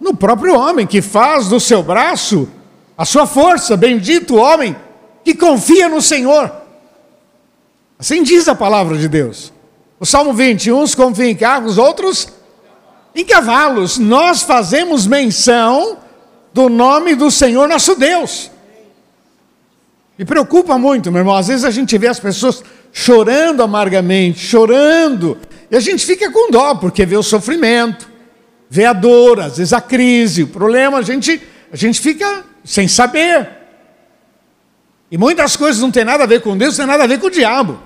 no 0.00 0.16
próprio 0.16 0.58
homem, 0.58 0.84
que 0.84 1.00
faz 1.00 1.46
do 1.46 1.60
seu 1.60 1.80
braço 1.80 2.48
a 2.98 3.04
sua 3.04 3.24
força. 3.24 3.76
Bendito 3.76 4.34
homem 4.34 4.74
que 5.22 5.32
confia 5.32 5.88
no 5.88 6.02
Senhor. 6.02 6.50
Assim 7.96 8.24
diz 8.24 8.48
a 8.48 8.54
palavra 8.56 8.98
de 8.98 9.06
Deus. 9.06 9.52
O 10.00 10.04
Salmo 10.04 10.34
20, 10.34 10.72
uns 10.72 10.92
confiam 10.92 11.28
em 11.28 11.36
carros, 11.36 11.78
outros 11.78 12.26
em 13.14 13.24
cavalos. 13.24 13.96
Nós 13.96 14.42
fazemos 14.42 15.06
menção 15.06 15.98
do 16.52 16.68
nome 16.68 17.14
do 17.14 17.30
Senhor 17.30 17.68
nosso 17.68 17.94
Deus. 17.94 18.50
Me 20.18 20.24
preocupa 20.24 20.78
muito, 20.78 21.10
meu 21.10 21.20
irmão. 21.20 21.34
Às 21.34 21.48
vezes 21.48 21.64
a 21.64 21.70
gente 21.70 21.96
vê 21.98 22.06
as 22.06 22.20
pessoas 22.20 22.62
chorando 22.92 23.62
amargamente, 23.62 24.38
chorando, 24.38 25.36
e 25.70 25.76
a 25.76 25.80
gente 25.80 26.06
fica 26.06 26.30
com 26.30 26.50
dó, 26.50 26.76
porque 26.76 27.04
vê 27.04 27.16
o 27.16 27.22
sofrimento, 27.22 28.08
vê 28.70 28.84
a 28.84 28.92
dor, 28.92 29.40
às 29.40 29.58
vezes 29.58 29.72
a 29.72 29.80
crise, 29.80 30.44
o 30.44 30.48
problema, 30.48 30.98
a 30.98 31.02
gente, 31.02 31.42
a 31.72 31.76
gente 31.76 32.00
fica 32.00 32.44
sem 32.64 32.86
saber. 32.86 33.48
E 35.10 35.18
muitas 35.18 35.56
coisas 35.56 35.82
não 35.82 35.90
tem 35.90 36.04
nada 36.04 36.24
a 36.24 36.26
ver 36.26 36.40
com 36.40 36.56
Deus, 36.56 36.78
não 36.78 36.84
tem 36.84 36.92
nada 36.92 37.04
a 37.04 37.06
ver 37.08 37.18
com 37.18 37.26
o 37.26 37.30
diabo. 37.30 37.80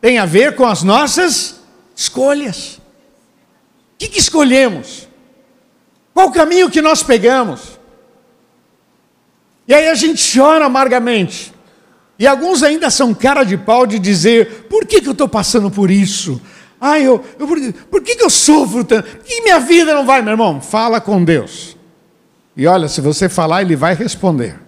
Tem 0.00 0.18
a 0.18 0.26
ver 0.26 0.54
com 0.54 0.66
as 0.66 0.82
nossas 0.82 1.60
escolhas. 1.96 2.76
O 3.94 3.98
que, 3.98 4.08
que 4.08 4.18
escolhemos? 4.18 5.08
Qual 6.14 6.28
o 6.28 6.32
caminho 6.32 6.70
que 6.70 6.82
nós 6.82 7.02
pegamos? 7.02 7.77
E 9.68 9.74
aí 9.74 9.88
a 9.88 9.94
gente 9.94 10.36
chora 10.36 10.64
amargamente. 10.64 11.52
E 12.18 12.26
alguns 12.26 12.62
ainda 12.62 12.90
são 12.90 13.12
cara 13.12 13.44
de 13.44 13.58
pau 13.58 13.86
de 13.86 13.98
dizer: 13.98 14.66
por 14.70 14.86
que, 14.86 15.02
que 15.02 15.08
eu 15.08 15.12
estou 15.12 15.28
passando 15.28 15.70
por 15.70 15.90
isso? 15.90 16.40
Ai, 16.80 17.06
eu, 17.06 17.22
eu, 17.38 17.46
por, 17.46 17.72
por 17.90 18.02
que, 18.02 18.16
que 18.16 18.24
eu 18.24 18.30
sofro 18.30 18.82
tanto? 18.82 19.08
Por 19.08 19.24
que 19.24 19.42
minha 19.42 19.60
vida 19.60 19.92
não 19.94 20.06
vai, 20.06 20.22
meu 20.22 20.32
irmão? 20.32 20.60
Fala 20.60 21.00
com 21.00 21.22
Deus. 21.22 21.76
E 22.56 22.66
olha, 22.66 22.88
se 22.88 23.00
você 23.00 23.28
falar, 23.28 23.62
Ele 23.62 23.76
vai 23.76 23.94
responder. 23.94 24.58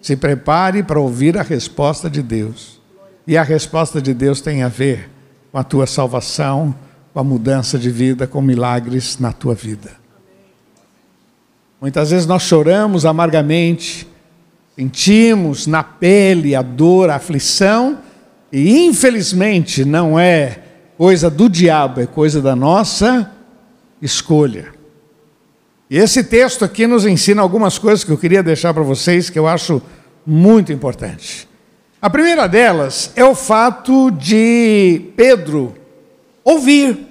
Se 0.00 0.16
prepare 0.16 0.82
para 0.82 0.98
ouvir 0.98 1.36
a 1.36 1.42
resposta 1.42 2.08
de 2.08 2.22
Deus. 2.22 2.80
E 3.26 3.36
a 3.36 3.42
resposta 3.42 4.00
de 4.00 4.14
Deus 4.14 4.40
tem 4.40 4.62
a 4.62 4.68
ver 4.68 5.10
com 5.52 5.58
a 5.58 5.64
tua 5.64 5.86
salvação, 5.86 6.74
com 7.12 7.20
a 7.20 7.24
mudança 7.24 7.78
de 7.78 7.90
vida, 7.90 8.26
com 8.26 8.40
milagres 8.40 9.18
na 9.18 9.32
tua 9.32 9.54
vida. 9.54 9.92
Muitas 11.80 12.10
vezes 12.10 12.26
nós 12.26 12.42
choramos 12.42 13.04
amargamente 13.04 14.08
sentimos 14.78 15.66
na 15.66 15.82
pele 15.82 16.54
a 16.54 16.62
dor, 16.62 17.10
a 17.10 17.16
aflição, 17.16 17.98
e 18.52 18.86
infelizmente 18.86 19.84
não 19.84 20.16
é 20.16 20.60
coisa 20.96 21.28
do 21.28 21.48
diabo, 21.48 22.00
é 22.00 22.06
coisa 22.06 22.40
da 22.40 22.54
nossa 22.54 23.28
escolha. 24.00 24.68
E 25.90 25.98
esse 25.98 26.22
texto 26.22 26.64
aqui 26.64 26.86
nos 26.86 27.04
ensina 27.04 27.42
algumas 27.42 27.76
coisas 27.76 28.04
que 28.04 28.12
eu 28.12 28.16
queria 28.16 28.40
deixar 28.40 28.72
para 28.72 28.84
vocês 28.84 29.28
que 29.28 29.36
eu 29.36 29.48
acho 29.48 29.82
muito 30.24 30.72
importante. 30.72 31.48
A 32.00 32.08
primeira 32.08 32.46
delas 32.46 33.10
é 33.16 33.24
o 33.24 33.34
fato 33.34 34.12
de 34.12 35.06
Pedro 35.16 35.74
ouvir. 36.44 37.04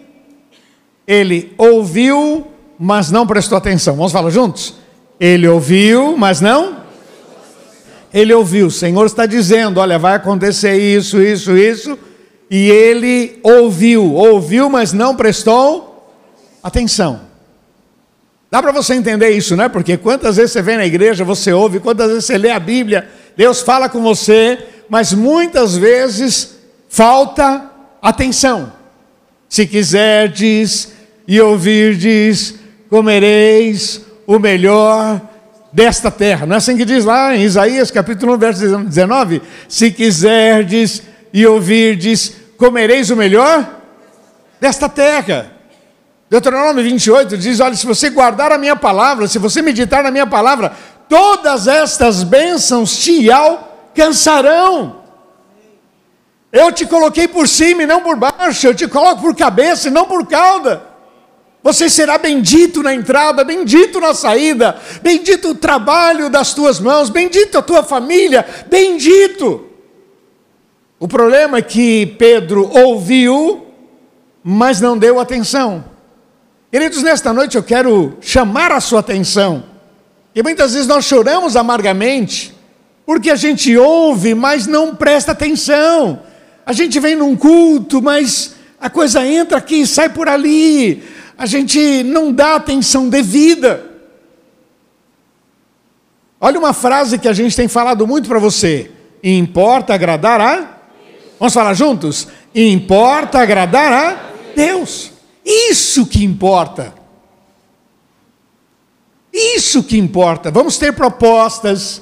Ele 1.05 1.53
ouviu, 1.57 2.47
mas 2.79 3.11
não 3.11 3.27
prestou 3.27 3.57
atenção. 3.57 3.97
Vamos 3.97 4.13
falar 4.13 4.29
juntos? 4.29 4.75
Ele 5.19 5.45
ouviu, 5.49 6.15
mas 6.15 6.39
não 6.39 6.86
ele 8.13 8.33
ouviu, 8.33 8.67
o 8.67 8.71
Senhor 8.71 9.05
está 9.05 9.25
dizendo: 9.25 9.79
olha, 9.79 9.99
vai 9.99 10.15
acontecer 10.15 10.77
isso, 10.77 11.21
isso, 11.21 11.55
isso, 11.55 11.97
e 12.49 12.69
ele 12.69 13.39
ouviu, 13.43 14.13
ouviu, 14.13 14.69
mas 14.69 14.93
não 14.93 15.15
prestou 15.15 16.13
atenção. 16.63 17.27
Dá 18.49 18.61
para 18.61 18.71
você 18.71 18.93
entender 18.93 19.29
isso, 19.31 19.57
né? 19.57 19.67
Porque 19.67 19.97
quantas 19.97 20.37
vezes 20.37 20.51
você 20.53 20.61
vem 20.61 20.77
na 20.77 20.85
igreja, 20.85 21.25
você 21.25 21.51
ouve, 21.51 21.81
quantas 21.81 22.07
vezes 22.07 22.25
você 22.25 22.37
lê 22.37 22.49
a 22.49 22.59
Bíblia, 22.59 23.09
Deus 23.35 23.61
fala 23.61 23.89
com 23.89 24.01
você, 24.01 24.57
mas 24.89 25.11
muitas 25.11 25.75
vezes 25.75 26.55
falta 26.87 27.69
atenção. 28.01 28.71
Se 29.49 29.67
quiserdes 29.67 30.93
e 31.27 31.41
ouvirdes, 31.41 32.55
comereis 32.89 34.01
o 34.25 34.39
melhor 34.39 35.21
desta 35.77 36.09
terra. 36.09 36.47
Não 36.47 36.55
é 36.55 36.57
assim 36.57 36.75
que 36.75 36.83
diz 36.83 37.05
lá 37.05 37.35
em 37.35 37.43
Isaías 37.43 37.91
capítulo 37.91 38.33
1, 38.33 38.37
verso 38.39 38.77
19? 38.79 39.43
Se 39.69 39.91
quiserdes 39.91 41.03
e 41.31 41.45
ouvirdes, 41.45 42.33
comereis 42.57 43.11
o 43.11 43.15
melhor 43.15 43.63
desta 44.59 44.89
terra. 44.89 45.51
Deuteronômio 46.31 46.83
28 46.83 47.37
diz: 47.37 47.59
Olha, 47.59 47.75
se 47.75 47.85
você 47.85 48.09
guardar 48.09 48.51
a 48.51 48.57
minha 48.57 48.75
palavra, 48.75 49.27
se 49.27 49.37
você 49.37 49.61
meditar 49.61 50.03
na 50.03 50.09
minha 50.09 50.25
palavra, 50.25 50.73
todas 51.07 51.67
estas 51.67 52.23
bênçãos 52.23 52.97
te 52.97 53.29
alcançarão. 53.31 55.03
Eu 56.51 56.71
te 56.71 56.87
coloquei 56.87 57.27
por 57.27 57.47
cima 57.47 57.83
e 57.83 57.85
não 57.85 58.01
por 58.01 58.15
baixo, 58.15 58.65
eu 58.65 58.73
te 58.73 58.87
coloco 58.87 59.21
por 59.21 59.35
cabeça 59.35 59.89
e 59.89 59.91
não 59.91 60.05
por 60.05 60.25
cauda. 60.25 60.86
Você 61.63 61.89
será 61.89 62.17
bendito 62.17 62.81
na 62.81 62.93
entrada, 62.93 63.43
bendito 63.43 63.99
na 63.99 64.13
saída, 64.13 64.79
bendito 65.01 65.49
o 65.49 65.55
trabalho 65.55 66.29
das 66.29 66.53
tuas 66.53 66.79
mãos, 66.79 67.09
bendito 67.09 67.57
a 67.57 67.61
tua 67.61 67.83
família, 67.83 68.45
bendito. 68.69 69.67
O 70.99 71.07
problema 71.07 71.57
é 71.57 71.61
que 71.61 72.05
Pedro 72.17 72.69
ouviu, 72.73 73.67
mas 74.43 74.79
não 74.79 74.97
deu 74.97 75.19
atenção. 75.19 75.83
Queridos, 76.71 77.03
nesta 77.03 77.33
noite 77.33 77.57
eu 77.57 77.63
quero 77.63 78.17
chamar 78.21 78.71
a 78.71 78.79
sua 78.79 78.99
atenção. 79.01 79.63
E 80.33 80.41
muitas 80.43 80.73
vezes 80.73 80.87
nós 80.87 81.05
choramos 81.05 81.55
amargamente, 81.55 82.55
porque 83.05 83.29
a 83.29 83.35
gente 83.35 83.75
ouve, 83.75 84.33
mas 84.33 84.67
não 84.67 84.95
presta 84.95 85.31
atenção. 85.31 86.21
A 86.65 86.73
gente 86.73 86.99
vem 86.99 87.15
num 87.15 87.35
culto, 87.35 88.01
mas 88.01 88.55
a 88.79 88.89
coisa 88.89 89.25
entra 89.25 89.57
aqui 89.57 89.81
e 89.81 89.87
sai 89.87 90.09
por 90.09 90.29
ali 90.29 91.16
a 91.37 91.45
gente 91.45 92.03
não 92.03 92.31
dá 92.31 92.55
atenção 92.55 93.09
devida. 93.09 93.85
Olha 96.41 96.57
uma 96.57 96.73
frase 96.73 97.19
que 97.19 97.27
a 97.27 97.33
gente 97.33 97.55
tem 97.55 97.67
falado 97.67 98.07
muito 98.07 98.27
para 98.27 98.39
você. 98.39 98.91
Importa 99.23 99.93
agradar 99.93 100.41
a? 100.41 100.77
Vamos 101.39 101.53
falar 101.53 101.73
juntos? 101.73 102.27
Importa 102.53 103.39
agradar 103.39 103.93
a 103.93 104.31
Deus. 104.55 105.11
Isso 105.45 106.05
que 106.05 106.23
importa. 106.23 106.93
Isso 109.31 109.83
que 109.83 109.97
importa. 109.97 110.49
Vamos 110.49 110.77
ter 110.77 110.93
propostas. 110.93 112.01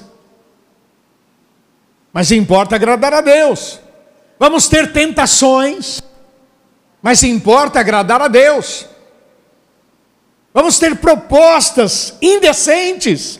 Mas 2.12 2.32
importa 2.32 2.76
agradar 2.76 3.12
a 3.12 3.20
Deus. 3.20 3.78
Vamos 4.38 4.68
ter 4.68 4.92
tentações. 4.92 6.02
Mas 7.02 7.22
importa 7.22 7.80
agradar 7.80 8.22
a 8.22 8.28
Deus. 8.28 8.86
Vamos 10.56 10.78
ter 10.78 10.96
propostas 10.96 12.14
indecentes. 12.22 13.38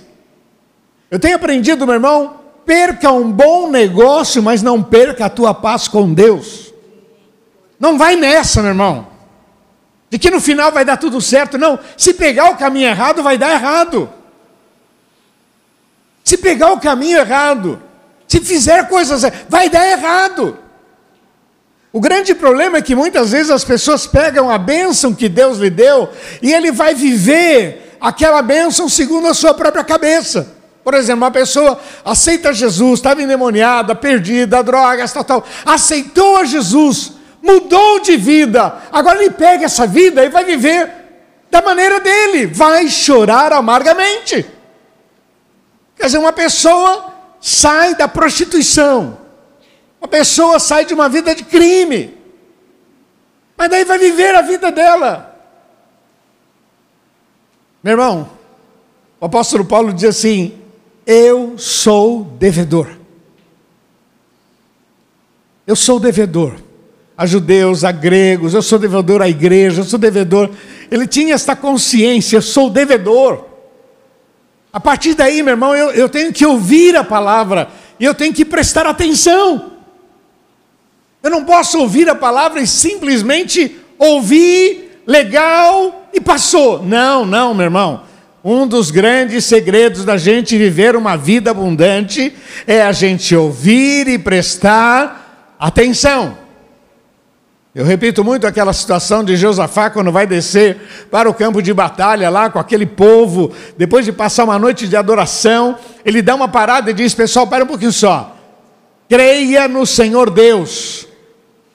Eu 1.11 1.19
tenho 1.19 1.37
aprendido, 1.37 1.87
meu 1.87 1.95
irmão, 1.95 2.41
perca 2.67 3.11
um 3.11 3.33
bom 3.33 3.71
negócio, 3.71 4.43
mas 4.43 4.61
não 4.61 4.83
perca 4.83 5.25
a 5.25 5.31
tua 5.31 5.55
paz 5.55 5.89
com 5.89 6.13
Deus. 6.13 6.75
Não 7.81 7.97
vai 7.97 8.17
nessa, 8.17 8.61
meu 8.61 8.73
irmão. 8.73 9.09
De 10.11 10.19
que 10.19 10.31
no 10.31 10.43
final 10.43 10.71
vai 10.71 10.85
dar 10.85 10.99
tudo 10.99 11.19
certo. 11.23 11.57
Não, 11.57 11.79
se 11.97 12.13
pegar 12.13 12.51
o 12.51 12.59
caminho 12.59 12.89
errado, 12.89 13.23
vai 13.23 13.39
dar 13.39 13.53
errado. 13.53 14.11
Se 16.23 16.37
pegar 16.37 16.73
o 16.73 16.81
caminho 16.81 17.21
errado, 17.21 17.83
se 18.29 18.41
fizer 18.41 18.91
coisas, 18.91 19.23
vai 19.49 19.71
dar 19.71 19.91
errado. 19.91 20.59
O 21.97 22.01
grande 22.01 22.35
problema 22.35 22.77
é 22.77 22.83
que 22.83 22.95
muitas 22.95 23.33
vezes 23.33 23.51
as 23.51 23.65
pessoas 23.65 24.07
pegam 24.07 24.51
a 24.51 24.59
bênção 24.59 25.15
que 25.15 25.31
Deus 25.31 25.57
lhe 25.57 25.71
deu 25.71 26.11
e 26.43 26.53
ele 26.53 26.71
vai 26.71 26.95
viver 26.95 27.97
aquela 27.99 28.43
bênção 28.43 28.87
segundo 28.87 29.29
a 29.29 29.33
sua 29.33 29.55
própria 29.55 29.83
cabeça. 29.83 30.55
Por 30.85 30.93
exemplo, 30.93 31.25
uma 31.25 31.31
pessoa 31.31 31.81
aceita 32.05 32.53
Jesus, 32.53 32.99
estava 32.99 33.23
endemoniada, 33.23 33.95
perdida, 33.95 34.63
drogas, 34.63 35.11
tal, 35.11 35.25
tal, 35.25 35.47
aceitou 35.65 36.37
a 36.37 36.45
Jesus, 36.45 37.13
mudou 37.43 37.99
de 38.01 38.19
vida, 38.19 38.77
agora 38.93 39.19
ele 39.23 39.31
pega 39.31 39.65
essa 39.65 39.87
vida 39.87 40.23
e 40.23 40.29
vai 40.29 40.45
viver 40.45 40.91
da 41.51 41.63
maneira 41.63 41.99
dele, 41.99 42.45
vai 42.45 42.89
chorar 42.89 43.55
amargamente. 43.55 44.45
Quer 45.97 46.05
dizer, 46.05 46.19
uma 46.19 46.35
pessoa 46.35 47.15
sai 47.41 47.95
da 47.95 48.07
prostituição, 48.07 49.17
uma 50.07 50.09
pessoa 50.09 50.61
sai 50.61 50.85
de 50.85 50.95
uma 50.95 51.09
vida 51.09 51.35
de 51.35 51.43
crime, 51.43 52.17
mas 53.57 53.69
daí 53.69 53.85
vai 53.85 53.99
viver 53.99 54.37
a 54.37 54.41
vida 54.41 54.71
dela. 54.71 55.35
Meu 57.83 57.93
irmão, 57.93 58.31
O 59.19 59.25
apóstolo 59.25 59.65
Paulo 59.65 59.93
diz 59.93 60.05
assim: 60.05 60.55
Eu 61.05 61.59
sou 61.59 62.23
devedor. 62.39 62.89
Eu 65.67 65.75
sou 65.75 65.99
devedor 65.99 66.55
a 67.17 67.25
judeus, 67.27 67.83
a 67.83 67.91
gregos, 67.91 68.53
eu 68.53 68.61
sou 68.61 68.79
devedor 68.79 69.23
à 69.23 69.29
igreja, 69.29 69.81
eu 69.81 69.85
sou 69.85 69.99
devedor. 69.99 70.51
Ele 70.91 71.07
tinha 71.07 71.35
esta 71.35 71.57
consciência, 71.57 72.37
eu 72.37 72.43
sou 72.43 72.69
devedor. 72.69 73.47
A 74.73 74.79
partir 74.79 75.15
daí, 75.15 75.43
meu 75.43 75.55
irmão, 75.55 75.75
eu, 75.75 75.91
eu 75.93 76.09
tenho 76.09 76.33
que 76.33 76.45
ouvir 76.45 76.95
a 76.95 77.03
palavra 77.03 77.71
e 77.99 78.05
eu 78.05 78.15
tenho 78.15 78.35
que 78.35 78.45
prestar 78.45 78.87
atenção. 78.87 79.76
Eu 81.27 81.31
não 81.31 81.45
posso 81.45 81.81
ouvir 81.81 82.09
a 82.09 82.15
palavra 82.15 82.61
e 82.61 82.69
simplesmente 82.69 83.77
ouvir, 83.99 85.03
legal 85.05 86.09
e 86.15 86.21
passou. 86.21 86.85
Não, 86.85 87.27
não, 87.27 87.53
meu 87.53 87.65
irmão. 87.65 88.03
Um 88.45 88.65
dos 88.65 88.93
grandes 88.93 89.45
segredos 89.45 90.05
da 90.05 90.17
gente 90.17 90.57
viver 90.57 90.95
uma 90.95 91.17
vida 91.17 91.51
abundante 91.51 92.33
é 92.65 92.81
a 92.81 92.93
gente 92.93 93.35
ouvir 93.35 94.07
e 94.07 94.17
prestar 94.17 95.57
atenção. 95.59 96.39
Eu 97.75 97.85
repito 97.85 98.23
muito 98.23 98.47
aquela 98.47 98.73
situação 98.73 99.25
de 99.25 99.37
Josafá 99.37 99.91
quando 99.91 100.13
vai 100.13 100.29
descer 100.29 100.77
para 101.11 101.29
o 101.29 101.35
campo 101.35 101.61
de 101.61 101.75
batalha 101.75 102.31
lá 102.31 102.49
com 102.51 102.61
aquele 102.61 102.87
povo, 102.87 103.53
depois 103.77 104.05
de 104.05 104.13
passar 104.13 104.45
uma 104.45 104.61
noite 104.61 104.87
de 104.87 104.95
adoração, 104.95 105.77
ele 106.05 106.23
dá 106.23 106.37
uma 106.37 106.47
parada 106.47 106.93
e 106.93 106.95
diz: 106.95 107.17
Pessoal, 107.17 107.49
para 107.49 107.65
um 107.65 107.67
pouquinho 107.67 107.93
só. 107.93 108.37
Creia 109.09 109.69
no 109.69 109.85
Senhor 109.87 110.31
Deus, 110.31 111.06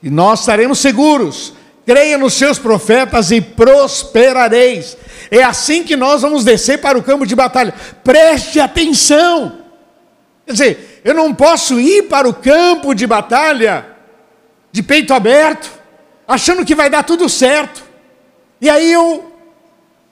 e 0.02 0.10
nós 0.10 0.42
estaremos 0.42 0.80
seguros. 0.80 1.54
Creia 1.86 2.18
nos 2.18 2.34
seus 2.34 2.60
profetas 2.60 3.32
e 3.32 3.42
prosperareis. 3.42 4.98
É 5.30 5.44
assim 5.44 5.84
que 5.84 5.96
nós 5.96 6.22
vamos 6.22 6.44
descer 6.44 6.80
para 6.80 6.98
o 6.98 7.04
campo 7.04 7.26
de 7.26 7.36
batalha. 7.36 7.74
Preste 8.04 8.60
atenção. 8.60 9.60
Quer 10.46 10.52
dizer, 10.52 11.02
eu 11.04 11.14
não 11.14 11.34
posso 11.34 11.80
ir 11.80 12.04
para 12.04 12.28
o 12.28 12.34
campo 12.34 12.94
de 12.94 13.08
batalha 13.08 13.86
de 14.72 14.82
peito 14.82 15.14
aberto 15.14 15.82
achando 16.28 16.66
que 16.66 16.76
vai 16.76 16.90
dar 16.90 17.04
tudo 17.04 17.28
certo. 17.28 17.84
E 18.60 18.70
aí 18.70 18.92
eu, 18.92 19.34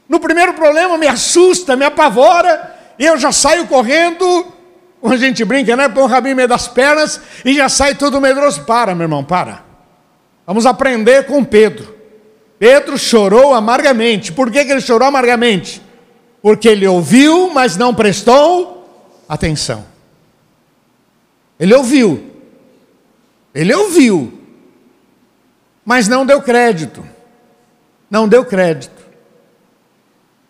no 0.08 0.20
primeiro 0.20 0.54
problema, 0.54 0.98
me 0.98 1.08
assusta, 1.08 1.76
me 1.76 1.86
apavora, 1.86 2.76
e 2.98 3.06
eu 3.06 3.18
já 3.18 3.32
saio 3.32 3.68
correndo, 3.68 4.46
como 5.00 5.14
a 5.14 5.18
gente 5.18 5.46
brinca, 5.46 5.76
né? 5.78 5.88
Põe 5.88 6.04
o 6.04 6.08
rabinho 6.08 6.36
meio 6.36 6.48
das 6.48 6.68
pernas 6.68 7.22
e 7.46 7.54
já 7.54 7.70
sai 7.70 7.96
tudo 7.96 8.20
medroso. 8.20 8.66
Para, 8.66 8.94
meu 8.94 9.06
irmão, 9.06 9.24
para. 9.24 9.69
Vamos 10.50 10.66
aprender 10.66 11.28
com 11.28 11.46
Pedro. 11.46 11.96
Pedro 12.58 12.98
chorou 12.98 13.54
amargamente. 13.54 14.32
Por 14.32 14.50
que, 14.50 14.66
que 14.66 14.72
ele 14.72 14.82
chorou 14.82 15.08
amargamente? 15.08 15.80
Porque 16.42 16.68
ele 16.68 16.88
ouviu, 16.88 17.52
mas 17.52 17.78
não 17.78 17.94
prestou 17.94 19.14
atenção. 19.30 19.86
Ele 21.60 21.72
ouviu. 21.76 22.32
Ele 23.54 23.72
ouviu, 23.76 24.34
mas 25.86 26.08
não 26.08 26.26
deu 26.26 26.42
crédito. 26.42 27.06
Não 28.10 28.28
deu 28.28 28.44
crédito. 28.44 29.04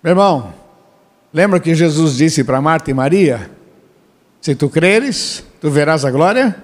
Meu 0.01 0.12
irmão, 0.12 0.53
lembra 1.34 1.60
que 1.60 1.75
Jesus 1.75 2.15
disse 2.15 2.41
para 2.46 2.62
Marta 2.62 2.89
e 2.89 2.94
Maria: 2.94 3.51
Se 4.39 4.56
tu 4.56 4.70
creres, 4.70 5.44
tu 5.60 5.70
verás 5.70 6.06
a 6.06 6.10
glória? 6.10 6.56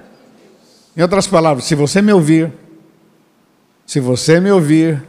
Em 0.96 1.02
outras 1.02 1.28
palavras, 1.28 1.66
se 1.66 1.76
você 1.76 2.02
me 2.02 2.14
ouvir, 2.14 2.64
se 3.86 4.00
você 4.00 4.40
me 4.40 4.52
ouvir, 4.52 5.02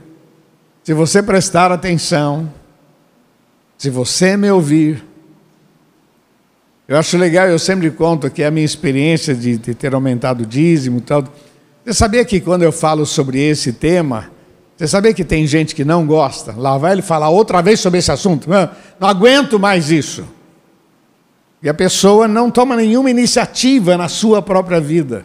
se 0.84 0.92
você 0.92 1.22
prestar 1.22 1.72
atenção, 1.72 2.52
se 3.78 3.90
você 3.90 4.36
me 4.36 4.50
ouvir, 4.50 5.02
eu 6.86 6.96
acho 6.96 7.16
legal, 7.16 7.48
eu 7.48 7.58
sempre 7.58 7.90
conto 7.90 8.30
que 8.30 8.44
a 8.44 8.50
minha 8.50 8.64
experiência 8.64 9.34
de, 9.34 9.58
de 9.58 9.74
ter 9.74 9.94
aumentado 9.94 10.42
o 10.42 10.46
dízimo 10.46 10.98
e 10.98 11.00
tal, 11.00 11.24
você 11.84 11.94
sabia 11.94 12.24
que 12.24 12.40
quando 12.40 12.62
eu 12.62 12.70
falo 12.70 13.04
sobre 13.04 13.40
esse 13.40 13.72
tema, 13.72 14.30
você 14.76 14.86
sabia 14.86 15.14
que 15.14 15.24
tem 15.24 15.46
gente 15.46 15.74
que 15.74 15.84
não 15.84 16.06
gosta? 16.06 16.54
Lá 16.56 16.76
vai 16.76 16.92
ele 16.92 17.02
falar 17.02 17.30
outra 17.30 17.62
vez 17.62 17.80
sobre 17.80 17.98
esse 17.98 18.12
assunto. 18.12 18.48
Não, 18.48 18.68
não 19.00 19.08
aguento 19.08 19.58
mais 19.58 19.90
isso. 19.90 20.24
E 21.62 21.68
a 21.68 21.74
pessoa 21.74 22.28
não 22.28 22.50
toma 22.50 22.76
nenhuma 22.76 23.10
iniciativa 23.10 23.96
na 23.96 24.08
sua 24.08 24.42
própria 24.42 24.80
vida. 24.80 25.24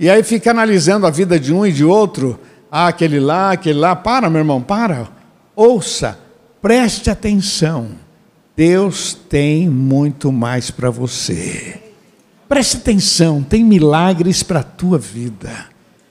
E 0.00 0.08
aí 0.08 0.22
fica 0.22 0.50
analisando 0.50 1.06
a 1.06 1.10
vida 1.10 1.38
de 1.38 1.52
um 1.52 1.66
e 1.66 1.70
de 1.70 1.84
outro. 1.84 2.40
Ah, 2.72 2.88
aquele 2.88 3.20
lá, 3.20 3.52
aquele 3.52 3.78
lá. 3.78 3.94
Para, 3.94 4.30
meu 4.30 4.38
irmão, 4.38 4.62
para. 4.62 5.06
Ouça, 5.54 6.18
preste 6.62 7.10
atenção. 7.10 7.88
Deus 8.56 9.12
tem 9.28 9.68
muito 9.68 10.32
mais 10.32 10.70
para 10.70 10.88
você. 10.88 11.78
Preste 12.48 12.78
atenção, 12.78 13.42
tem 13.42 13.62
milagres 13.62 14.42
para 14.42 14.60
a 14.60 14.64
tua 14.64 14.96
vida. 14.96 15.50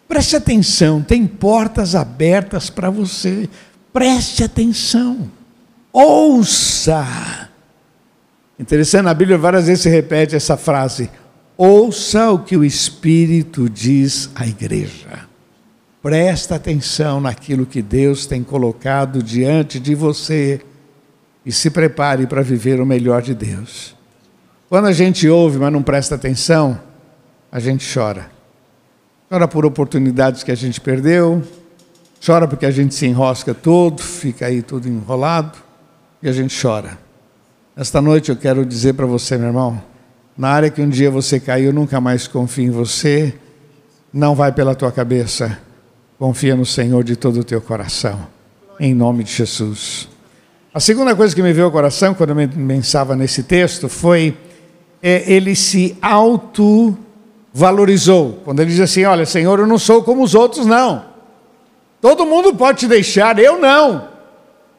Preste 0.08 0.36
atenção, 0.36 1.02
tem 1.02 1.25
portas 1.25 1.95
abertas 1.95 2.69
para 2.69 2.91
você. 2.91 3.49
Preste 3.91 4.43
atenção. 4.43 5.32
Ouça. 5.91 7.49
Interessante, 8.60 9.06
na 9.06 9.15
Bíblia 9.15 9.38
várias 9.38 9.65
vezes 9.65 9.82
se 9.82 9.89
repete 9.89 10.36
essa 10.36 10.56
frase: 10.56 11.10
ouça 11.62 12.32
o 12.32 12.39
que 12.39 12.56
o 12.56 12.63
Espírito 12.63 13.69
diz 13.69 14.30
à 14.34 14.48
igreja. 14.48 15.28
Presta 16.02 16.56
atenção 16.56 17.19
naquilo 17.19 17.65
que 17.65 17.82
Deus 17.82 18.26
tem 18.26 18.41
colocado 18.41 19.22
diante 19.22 19.78
de 19.78 19.93
você 19.93 20.62
e 21.45 21.52
se 21.52 21.69
prepare 21.69 22.26
para 22.26 22.41
viver 22.41 22.80
o 22.80 22.86
melhor 22.86 23.22
de 23.22 23.36
Deus. 23.36 23.93
Quando 24.69 24.86
a 24.86 24.93
gente 24.93 25.28
ouve, 25.28 25.58
mas 25.58 25.74
não 25.74 25.84
presta 25.84 26.15
atenção, 26.15 26.80
a 27.52 27.60
gente 27.60 27.86
chora. 27.93 28.32
Chora 29.30 29.45
por 29.45 29.65
oportunidades 29.65 30.43
que 30.43 30.54
a 30.54 30.56
gente 30.56 30.80
perdeu, 30.80 31.43
chora 32.26 32.48
porque 32.48 32.65
a 32.65 32.72
gente 32.72 32.95
se 32.95 33.06
enrosca 33.06 33.54
todo, 33.54 34.02
fica 34.02 34.45
aí 34.45 34.62
tudo 34.62 34.88
enrolado, 34.88 35.58
e 36.24 36.30
a 36.30 36.32
gente 36.32 36.58
chora. 36.60 36.98
Esta 37.76 38.02
noite 38.02 38.30
eu 38.30 38.38
quero 38.38 38.65
dizer 38.65 38.93
para 38.93 39.06
você, 39.06 39.38
meu 39.38 39.48
irmão, 39.48 39.88
na 40.39 40.49
área 40.49 40.69
que 40.69 40.82
um 40.82 40.88
dia 40.88 41.12
você 41.12 41.38
caiu, 41.38 41.73
nunca 41.73 41.99
mais 41.99 42.25
confie 42.25 42.63
em 42.63 42.69
você, 42.69 43.34
não 44.13 44.34
vai 44.34 44.54
pela 44.54 44.73
tua 44.73 44.89
cabeça, 44.89 45.60
confia 46.17 46.56
no 46.56 46.65
Senhor 46.65 47.04
de 47.04 47.17
todo 47.17 47.41
o 47.41 47.43
teu 47.43 47.60
coração, 47.60 48.25
em 48.80 48.95
nome 48.95 49.25
de 49.25 49.34
Jesus. 49.34 50.08
A 50.73 50.80
segunda 50.80 51.13
coisa 51.13 51.36
que 51.36 51.43
me 51.43 51.52
veio 51.52 51.65
ao 51.65 51.71
coração 51.73 52.13
quando 52.13 52.39
eu 52.39 52.47
pensava 52.47 53.17
nesse 53.17 53.43
texto 53.43 53.89
foi 53.89 54.38
é, 55.04 55.30
ele 55.30 55.58
se 55.58 55.97
auto-valorizou. 56.02 58.39
Quando 58.45 58.62
ele 58.62 58.71
diz 58.71 58.80
assim: 58.80 59.04
Olha, 59.04 59.25
Senhor, 59.25 59.60
eu 59.60 59.67
não 59.67 59.78
sou 59.78 60.04
como 60.04 60.23
os 60.23 60.36
outros, 60.36 60.65
não. 60.65 61.04
Todo 61.99 62.25
mundo 62.25 62.56
pode 62.56 62.80
te 62.80 62.88
deixar, 62.88 63.38
eu 63.39 63.60
não. 63.60 64.08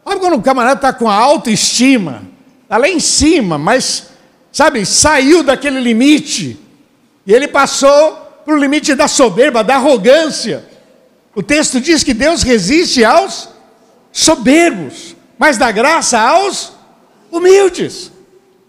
Sabe 0.03 0.21
quando 0.21 0.39
o 0.39 0.43
camarada 0.43 0.77
está 0.77 0.91
com 0.91 1.07
a 1.07 1.15
autoestima, 1.15 2.23
está 2.63 2.79
lá 2.79 2.89
em 2.89 2.99
cima, 2.99 3.59
mas, 3.59 4.09
sabe, 4.53 4.85
saiu 4.85 5.43
daquele 5.43 5.81
limite, 5.81 6.59
e 7.27 7.33
ele 7.33 7.49
passou 7.49 8.13
para 8.45 8.55
o 8.55 8.59
limite 8.59 8.95
da 8.95 9.07
soberba, 9.07 9.63
da 9.63 9.77
arrogância. 9.77 10.65
O 11.35 11.43
texto 11.43 11.81
diz 11.81 12.03
que 12.03 12.13
Deus 12.13 12.43
resiste 12.43 13.05
aos 13.05 13.49
soberbos, 14.13 15.15
mas 15.39 15.57
dá 15.57 15.71
graça 15.71 16.19
aos 16.19 16.73
humildes. 17.31 18.11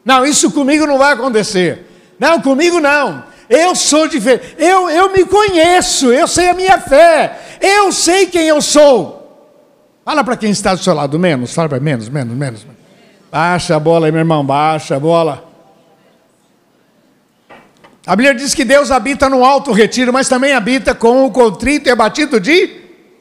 Não, 0.05 0.25
isso 0.25 0.51
comigo 0.51 0.85
não 0.85 0.97
vai 0.97 1.13
acontecer. 1.13 1.87
Não, 2.19 2.41
comigo 2.41 2.79
não. 2.79 3.23
Eu 3.49 3.75
sou 3.75 4.07
diferente. 4.07 4.55
Eu, 4.57 4.89
eu 4.89 5.11
me 5.11 5.25
conheço, 5.25 6.11
eu 6.11 6.27
sei 6.27 6.49
a 6.49 6.53
minha 6.53 6.79
fé, 6.79 7.39
eu 7.59 7.91
sei 7.91 8.27
quem 8.27 8.47
eu 8.47 8.61
sou. 8.61 9.19
Fala 10.05 10.23
para 10.23 10.37
quem 10.37 10.51
está 10.51 10.73
do 10.73 10.81
seu 10.81 10.93
lado, 10.93 11.19
menos, 11.19 11.53
fala 11.53 11.69
para 11.69 11.79
menos, 11.79 12.09
menos, 12.09 12.35
menos. 12.35 12.65
Baixa 13.31 13.75
a 13.75 13.79
bola 13.79 14.05
aí, 14.05 14.11
meu 14.11 14.19
irmão, 14.19 14.45
baixa 14.45 14.95
a 14.95 14.99
bola. 14.99 15.50
A 18.11 18.15
Bíblia 18.17 18.35
diz 18.35 18.53
que 18.53 18.65
Deus 18.65 18.91
habita 18.91 19.29
no 19.29 19.45
alto 19.45 19.71
retiro, 19.71 20.11
mas 20.11 20.27
também 20.27 20.51
habita 20.51 20.93
com 20.93 21.23
o 21.25 21.31
contrito 21.31 21.87
e 21.87 21.91
abatido 21.93 22.41
de 22.41 22.69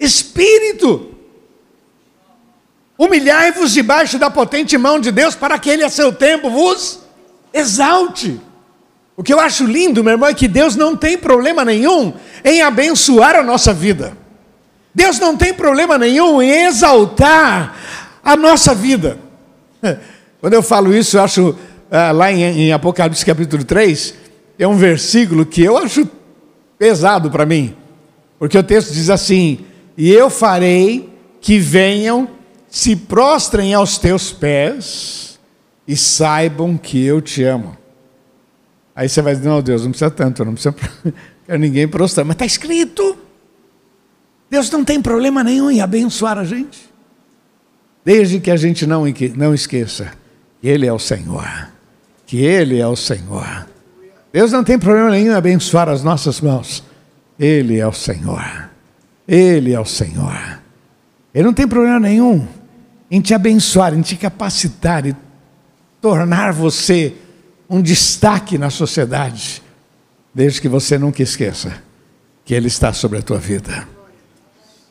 espírito. 0.00 1.14
Humilhai-vos 2.98 3.70
debaixo 3.70 4.18
da 4.18 4.28
potente 4.28 4.76
mão 4.76 4.98
de 4.98 5.12
Deus, 5.12 5.36
para 5.36 5.56
que 5.60 5.70
Ele 5.70 5.84
a 5.84 5.88
seu 5.88 6.12
tempo 6.12 6.50
vos 6.50 6.98
exalte. 7.54 8.40
O 9.16 9.22
que 9.22 9.32
eu 9.32 9.38
acho 9.38 9.64
lindo, 9.64 10.02
meu 10.02 10.14
irmão, 10.14 10.28
é 10.28 10.34
que 10.34 10.48
Deus 10.48 10.74
não 10.74 10.96
tem 10.96 11.16
problema 11.16 11.64
nenhum 11.64 12.12
em 12.44 12.60
abençoar 12.60 13.36
a 13.36 13.44
nossa 13.44 13.72
vida. 13.72 14.16
Deus 14.92 15.20
não 15.20 15.36
tem 15.36 15.54
problema 15.54 15.96
nenhum 15.98 16.42
em 16.42 16.64
exaltar 16.64 17.76
a 18.24 18.34
nossa 18.34 18.74
vida. 18.74 19.20
Quando 20.40 20.54
eu 20.54 20.64
falo 20.64 20.92
isso, 20.92 21.16
eu 21.16 21.22
acho, 21.22 21.56
ah, 21.92 22.10
lá 22.10 22.32
em, 22.32 22.42
em 22.42 22.72
Apocalipse 22.72 23.24
capítulo 23.24 23.62
3, 23.62 24.29
é 24.64 24.68
um 24.68 24.76
versículo 24.76 25.46
que 25.46 25.62
eu 25.62 25.76
acho 25.76 26.08
pesado 26.78 27.30
para 27.30 27.46
mim, 27.46 27.76
porque 28.38 28.56
o 28.56 28.62
texto 28.62 28.92
diz 28.92 29.10
assim: 29.10 29.60
E 29.96 30.10
eu 30.10 30.28
farei 30.30 31.10
que 31.40 31.58
venham 31.58 32.28
se 32.68 32.94
prostrem 32.94 33.74
aos 33.74 33.98
teus 33.98 34.32
pés 34.32 35.40
e 35.86 35.96
saibam 35.96 36.76
que 36.76 37.04
eu 37.04 37.20
te 37.20 37.42
amo. 37.42 37.76
Aí 38.94 39.08
você 39.08 39.22
vai 39.22 39.34
dizer, 39.34 39.48
não, 39.48 39.62
Deus, 39.62 39.82
não 39.82 39.90
precisa 39.90 40.10
tanto, 40.10 40.44
não 40.44 40.52
precisa 40.52 40.74
quero 41.46 41.58
ninguém 41.58 41.88
prostrar. 41.88 42.24
Mas 42.24 42.34
está 42.34 42.44
escrito. 42.44 43.16
Deus 44.50 44.70
não 44.70 44.84
tem 44.84 45.00
problema 45.00 45.42
nenhum 45.42 45.70
em 45.70 45.80
abençoar 45.80 46.38
a 46.38 46.44
gente. 46.44 46.90
Desde 48.04 48.40
que 48.40 48.50
a 48.50 48.56
gente 48.56 48.86
não, 48.86 49.04
não 49.36 49.54
esqueça 49.54 50.12
que 50.60 50.68
Ele 50.68 50.86
é 50.86 50.92
o 50.92 50.98
Senhor. 50.98 51.68
Que 52.26 52.44
Ele 52.44 52.78
é 52.78 52.86
o 52.86 52.96
Senhor. 52.96 53.69
Deus 54.32 54.52
não 54.52 54.62
tem 54.62 54.78
problema 54.78 55.10
nenhum 55.10 55.32
em 55.32 55.34
abençoar 55.34 55.88
as 55.88 56.02
nossas 56.02 56.40
mãos. 56.40 56.84
Ele 57.38 57.78
é 57.78 57.86
o 57.86 57.92
Senhor. 57.92 58.70
Ele 59.26 59.72
é 59.72 59.80
o 59.80 59.84
Senhor. 59.84 60.60
Ele 61.34 61.44
não 61.44 61.54
tem 61.54 61.66
problema 61.66 62.00
nenhum 62.00 62.46
em 63.10 63.20
te 63.20 63.34
abençoar, 63.34 63.92
em 63.94 64.02
te 64.02 64.16
capacitar 64.16 65.06
e 65.06 65.16
tornar 66.00 66.52
você 66.52 67.14
um 67.68 67.80
destaque 67.80 68.56
na 68.56 68.70
sociedade, 68.70 69.62
desde 70.34 70.60
que 70.60 70.68
você 70.68 70.96
nunca 70.96 71.22
esqueça 71.22 71.82
que 72.44 72.54
Ele 72.54 72.68
está 72.68 72.92
sobre 72.92 73.18
a 73.18 73.22
tua 73.22 73.38
vida. 73.38 73.86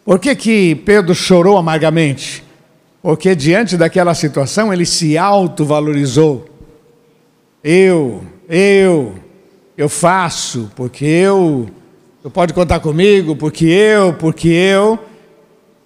Por 0.04 0.20
que, 0.20 0.36
que 0.36 0.76
Pedro 0.76 1.14
chorou 1.14 1.58
amargamente? 1.58 2.44
Porque 3.02 3.36
diante 3.36 3.78
daquela 3.78 4.14
situação 4.14 4.74
ele 4.74 4.86
se 4.86 5.18
autovalorizou. 5.18 6.50
Eu, 7.64 8.26
eu, 8.48 9.16
eu 9.80 9.88
faço, 9.88 10.70
porque 10.76 11.06
eu, 11.06 11.70
tu 12.22 12.30
pode 12.30 12.54
contar 12.54 12.82
comigo, 12.82 13.34
porque 13.34 13.64
eu, 13.64 14.14
porque 14.14 14.50
eu. 14.50 15.00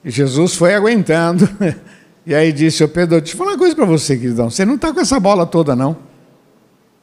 E 0.03 0.09
Jesus 0.09 0.55
foi 0.55 0.73
aguentando. 0.73 1.47
E 2.25 2.33
aí 2.33 2.53
disse, 2.53 2.81
ô 2.81 2.87
Pedro, 2.87 3.19
deixa 3.19 3.33
eu 3.33 3.37
falar 3.37 3.51
uma 3.51 3.57
coisa 3.57 3.75
para 3.75 3.83
você, 3.83 4.15
queridão. 4.15 4.49
Você 4.49 4.63
não 4.63 4.75
está 4.75 4.93
com 4.93 5.01
essa 5.01 5.19
bola 5.19 5.45
toda, 5.45 5.75
não. 5.75 5.97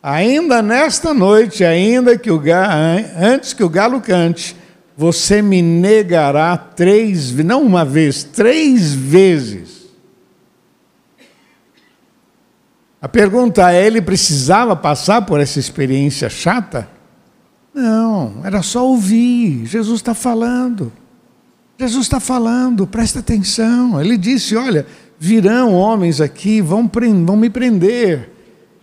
Ainda 0.03 0.63
nesta 0.63 1.13
noite, 1.13 1.63
ainda 1.63 2.17
que 2.17 2.31
o 2.31 2.39
galo, 2.39 2.73
antes 3.19 3.53
que 3.53 3.63
o 3.63 3.69
galo 3.69 4.01
cante, 4.01 4.57
você 4.97 5.43
me 5.43 5.61
negará 5.61 6.57
três, 6.57 7.35
não 7.35 7.61
uma 7.61 7.85
vez, 7.85 8.25
três 8.25 8.95
vezes. 8.95 9.80
A 13.01 13.09
pergunta 13.09 13.73
é: 13.73 13.87
ele 13.87 14.03
precisava 14.03 14.77
passar 14.77 15.23
por 15.23 15.41
essa 15.41 15.59
experiência 15.59 16.29
chata? 16.29 16.89
Não, 17.73 18.41
era 18.45 18.63
só 18.63 18.87
ouvir. 18.87 19.65
Jesus 19.65 20.01
está 20.01 20.15
falando. 20.15 20.93
Jesus 21.79 22.03
está 22.03 22.21
falando, 22.21 22.87
presta 22.87 23.21
atenção. 23.21 24.01
Ele 24.01 24.19
disse: 24.19 24.55
Olha, 24.55 24.87
virão 25.19 25.73
homens 25.73 26.21
aqui, 26.21 26.61
vão, 26.61 26.91
vão 27.25 27.37
me 27.37 27.49
prender. 27.49 28.31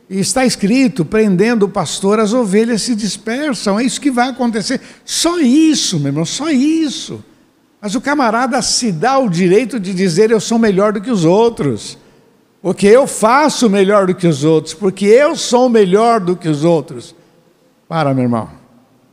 E 0.10 0.20
está 0.20 0.46
escrito: 0.46 1.06
prendendo 1.06 1.68
o 1.68 1.70
pastor, 1.70 2.20
as 2.20 2.34
ovelhas 2.34 2.82
se 2.82 2.96
dispersam. 2.96 3.80
É 3.80 3.84
isso 3.84 4.02
que 4.02 4.10
vai 4.10 4.30
acontecer. 4.30 4.82
Só 5.06 5.40
isso, 5.40 6.00
meu 6.00 6.08
irmão, 6.08 6.26
só 6.26 6.50
isso. 6.50 7.24
Mas 7.80 7.94
o 7.94 8.02
camarada 8.02 8.60
se 8.64 8.92
dá 8.92 9.20
o 9.20 9.30
direito 9.30 9.80
de 9.80 9.94
dizer: 9.94 10.32
eu 10.32 10.40
sou 10.40 10.58
melhor 10.58 10.94
do 10.94 11.02
que 11.02 11.12
os 11.12 11.24
outros. 11.24 12.00
Porque 12.68 12.86
eu 12.86 13.08
faço 13.08 13.70
melhor 13.70 14.08
do 14.08 14.14
que 14.14 14.28
os 14.28 14.44
outros. 14.44 14.74
Porque 14.74 15.06
eu 15.06 15.38
sou 15.38 15.70
melhor 15.70 16.20
do 16.20 16.36
que 16.36 16.50
os 16.50 16.66
outros. 16.66 17.16
Para, 17.88 18.14
meu 18.14 18.24
irmão. 18.24 18.50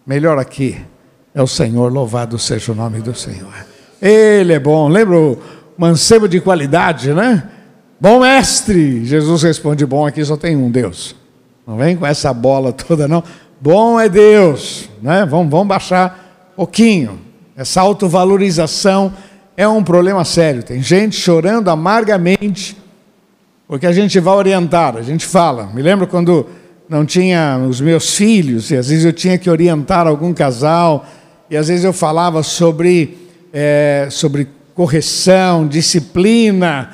Melhor 0.05 0.41
aqui 0.41 0.77
é 1.33 1.41
o 1.41 1.47
Senhor. 1.47 1.93
Louvado 1.93 2.37
seja 2.37 2.73
o 2.73 2.75
nome 2.75 3.01
do 3.01 3.15
Senhor. 3.15 3.55
Ele 4.03 4.55
é 4.55 4.59
bom. 4.59 4.89
Lembra 4.89 5.17
o 5.17 5.39
mancebo 5.79 6.29
de 6.29 6.41
qualidade, 6.41 7.15
né? 7.15 7.49
Bom 8.01 8.23
mestre, 8.23 9.05
Jesus 9.05 9.45
responde: 9.45 9.87
Bom, 9.87 10.05
aqui 10.05 10.25
só 10.25 10.37
tem 10.37 10.57
um 10.57 10.69
Deus. 10.69 11.15
Não 11.65 11.77
vem 11.77 11.97
com 11.97 12.05
essa 12.05 12.35
bola 12.35 12.73
toda, 12.73 13.07
não. 13.07 13.23
Bom 13.61 14.01
é 14.01 14.09
Deus, 14.09 14.91
né? 15.01 15.25
Vamos, 15.25 15.49
vamos 15.49 15.69
baixar 15.69 16.49
um 16.55 16.57
pouquinho. 16.57 17.21
Essa 17.57 17.83
autovalorização 17.83 19.13
é 19.57 19.69
um 19.69 19.85
problema 19.85 20.25
sério. 20.25 20.65
Tem 20.65 20.83
gente 20.83 21.15
chorando 21.15 21.69
amargamente 21.69 22.83
porque 23.67 23.87
a 23.87 23.93
gente 23.93 24.19
vai 24.21 24.35
orientar, 24.35 24.97
a 24.97 25.03
gente 25.03 25.25
fala. 25.25 25.67
Me 25.75 25.83
lembro 25.83 26.07
quando 26.07 26.47
não 26.89 27.05
tinha 27.05 27.59
os 27.69 27.81
meus 27.81 28.15
filhos 28.15 28.71
e 28.71 28.77
às 28.77 28.89
vezes 28.89 29.05
eu 29.05 29.13
tinha 29.13 29.39
que 29.39 29.49
orientar 29.49 30.07
algum 30.07 30.33
casal 30.33 31.07
e 31.51 31.57
às 31.57 31.69
vezes 31.69 31.85
eu 31.85 31.93
falava 31.93 32.43
sobre 32.43 33.19
é, 33.53 34.09
sobre 34.11 34.49
correção, 34.75 35.67
disciplina 35.67 36.91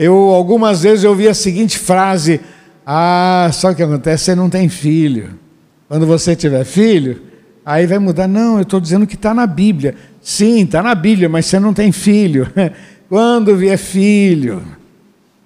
eu 0.00 0.14
algumas 0.30 0.82
vezes 0.82 1.04
eu 1.04 1.10
ouvi 1.10 1.28
a 1.28 1.34
seguinte 1.34 1.78
frase: 1.78 2.40
Ah, 2.86 3.50
só 3.52 3.74
que 3.74 3.82
acontece, 3.82 4.24
você 4.24 4.34
não 4.34 4.48
tem 4.48 4.66
filho. 4.66 5.38
Quando 5.86 6.06
você 6.06 6.34
tiver 6.34 6.64
filho, 6.64 7.20
aí 7.66 7.86
vai 7.86 7.98
mudar. 7.98 8.26
Não, 8.26 8.56
eu 8.56 8.62
estou 8.62 8.80
dizendo 8.80 9.06
que 9.06 9.14
está 9.14 9.34
na 9.34 9.46
Bíblia. 9.46 9.94
Sim, 10.22 10.64
está 10.64 10.82
na 10.82 10.94
Bíblia, 10.94 11.28
mas 11.28 11.44
você 11.44 11.60
não 11.60 11.74
tem 11.74 11.92
filho. 11.92 12.50
Quando 13.10 13.54
vier 13.54 13.76
filho. 13.76 14.62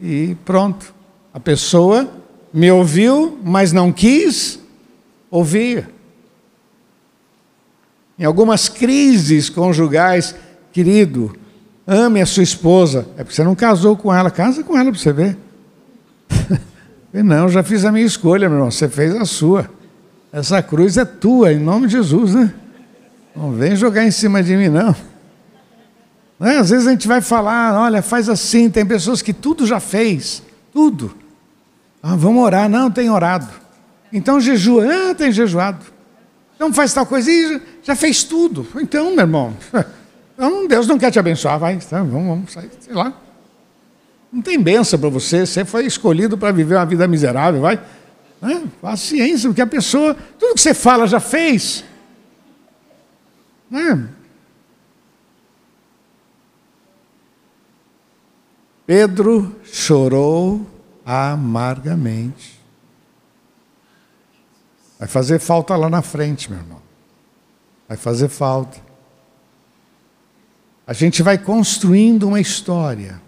E 0.04 0.36
pronto. 0.44 0.94
A 1.32 1.40
pessoa 1.40 2.06
me 2.52 2.70
ouviu, 2.70 3.38
mas 3.42 3.72
não 3.72 3.90
quis 3.90 4.60
ouvir. 5.30 5.88
Em 8.18 8.24
algumas 8.24 8.68
crises 8.68 9.48
conjugais, 9.48 10.34
querido, 10.72 11.34
Ame 11.86 12.20
a 12.20 12.26
sua 12.26 12.42
esposa. 12.42 13.06
É 13.16 13.22
porque 13.22 13.34
você 13.34 13.44
não 13.44 13.54
casou 13.54 13.96
com 13.96 14.12
ela. 14.12 14.30
Casa 14.30 14.62
com 14.62 14.76
ela 14.76 14.90
para 14.90 14.98
você 14.98 15.12
ver. 15.12 15.36
não, 17.12 17.48
já 17.48 17.62
fiz 17.62 17.84
a 17.84 17.92
minha 17.92 18.06
escolha, 18.06 18.48
meu 18.48 18.56
irmão. 18.56 18.70
Você 18.70 18.88
fez 18.88 19.14
a 19.14 19.24
sua. 19.24 19.68
Essa 20.32 20.62
cruz 20.62 20.96
é 20.96 21.04
tua, 21.04 21.52
em 21.52 21.58
nome 21.58 21.86
de 21.86 21.92
Jesus, 21.92 22.34
né? 22.34 22.52
Não 23.36 23.52
vem 23.52 23.76
jogar 23.76 24.04
em 24.04 24.10
cima 24.10 24.42
de 24.42 24.56
mim, 24.56 24.68
não. 24.68 24.94
É, 26.44 26.58
às 26.58 26.68
vezes 26.68 26.86
a 26.86 26.90
gente 26.90 27.08
vai 27.08 27.22
falar, 27.22 27.80
olha, 27.80 28.02
faz 28.02 28.28
assim. 28.28 28.68
Tem 28.68 28.84
pessoas 28.84 29.22
que 29.22 29.32
tudo 29.32 29.66
já 29.66 29.80
fez. 29.80 30.42
Tudo. 30.72 31.16
Ah, 32.02 32.14
vamos 32.14 32.44
orar. 32.44 32.68
Não, 32.68 32.90
tem 32.90 33.08
orado. 33.08 33.48
Então 34.12 34.38
jejua. 34.38 34.84
Ah, 34.86 35.14
tem 35.14 35.32
jejuado. 35.32 35.84
Então 36.54 36.70
faz 36.72 36.92
tal 36.92 37.06
coisa. 37.06 37.30
E 37.30 37.62
já 37.82 37.96
fez 37.96 38.24
tudo. 38.24 38.66
Então, 38.76 39.10
meu 39.10 39.20
irmão. 39.20 39.56
Então, 40.36 40.66
Deus 40.66 40.88
não 40.88 40.98
quer 40.98 41.12
te 41.12 41.18
abençoar, 41.20 41.60
vai, 41.60 41.76
tá, 41.78 41.98
vamos, 41.98 42.26
vamos 42.26 42.52
sair, 42.52 42.68
sei 42.80 42.92
lá. 42.92 43.12
Não 44.32 44.42
tem 44.42 44.60
benção 44.60 44.98
para 44.98 45.08
você, 45.08 45.46
você 45.46 45.64
foi 45.64 45.86
escolhido 45.86 46.36
para 46.36 46.50
viver 46.50 46.74
uma 46.74 46.84
vida 46.84 47.06
miserável, 47.06 47.60
vai. 47.60 47.80
É, 48.42 48.62
paciência, 48.82 49.48
porque 49.48 49.62
a 49.62 49.66
pessoa, 49.66 50.16
tudo 50.36 50.56
que 50.56 50.60
você 50.60 50.74
fala 50.74 51.06
já 51.06 51.20
fez. 51.20 51.84
É. 53.72 54.23
Pedro 58.86 59.54
chorou 59.64 60.66
amargamente. 61.04 62.60
Vai 64.98 65.08
fazer 65.08 65.38
falta 65.38 65.76
lá 65.76 65.88
na 65.88 66.02
frente, 66.02 66.50
meu 66.50 66.58
irmão. 66.60 66.82
Vai 67.88 67.96
fazer 67.96 68.28
falta. 68.28 68.78
A 70.86 70.92
gente 70.92 71.22
vai 71.22 71.38
construindo 71.38 72.28
uma 72.28 72.40
história. 72.40 73.20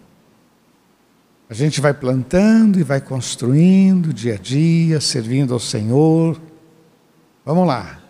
A 1.49 1.55
gente 1.55 1.81
vai 1.81 1.95
plantando 1.95 2.79
e 2.79 2.83
vai 2.83 3.01
construindo 3.01 4.13
dia 4.13 4.35
a 4.35 4.39
dia, 4.39 5.01
servindo 5.01 5.55
ao 5.55 5.61
Senhor. 5.61 6.41
Vamos 7.45 7.67
lá. 7.67 8.01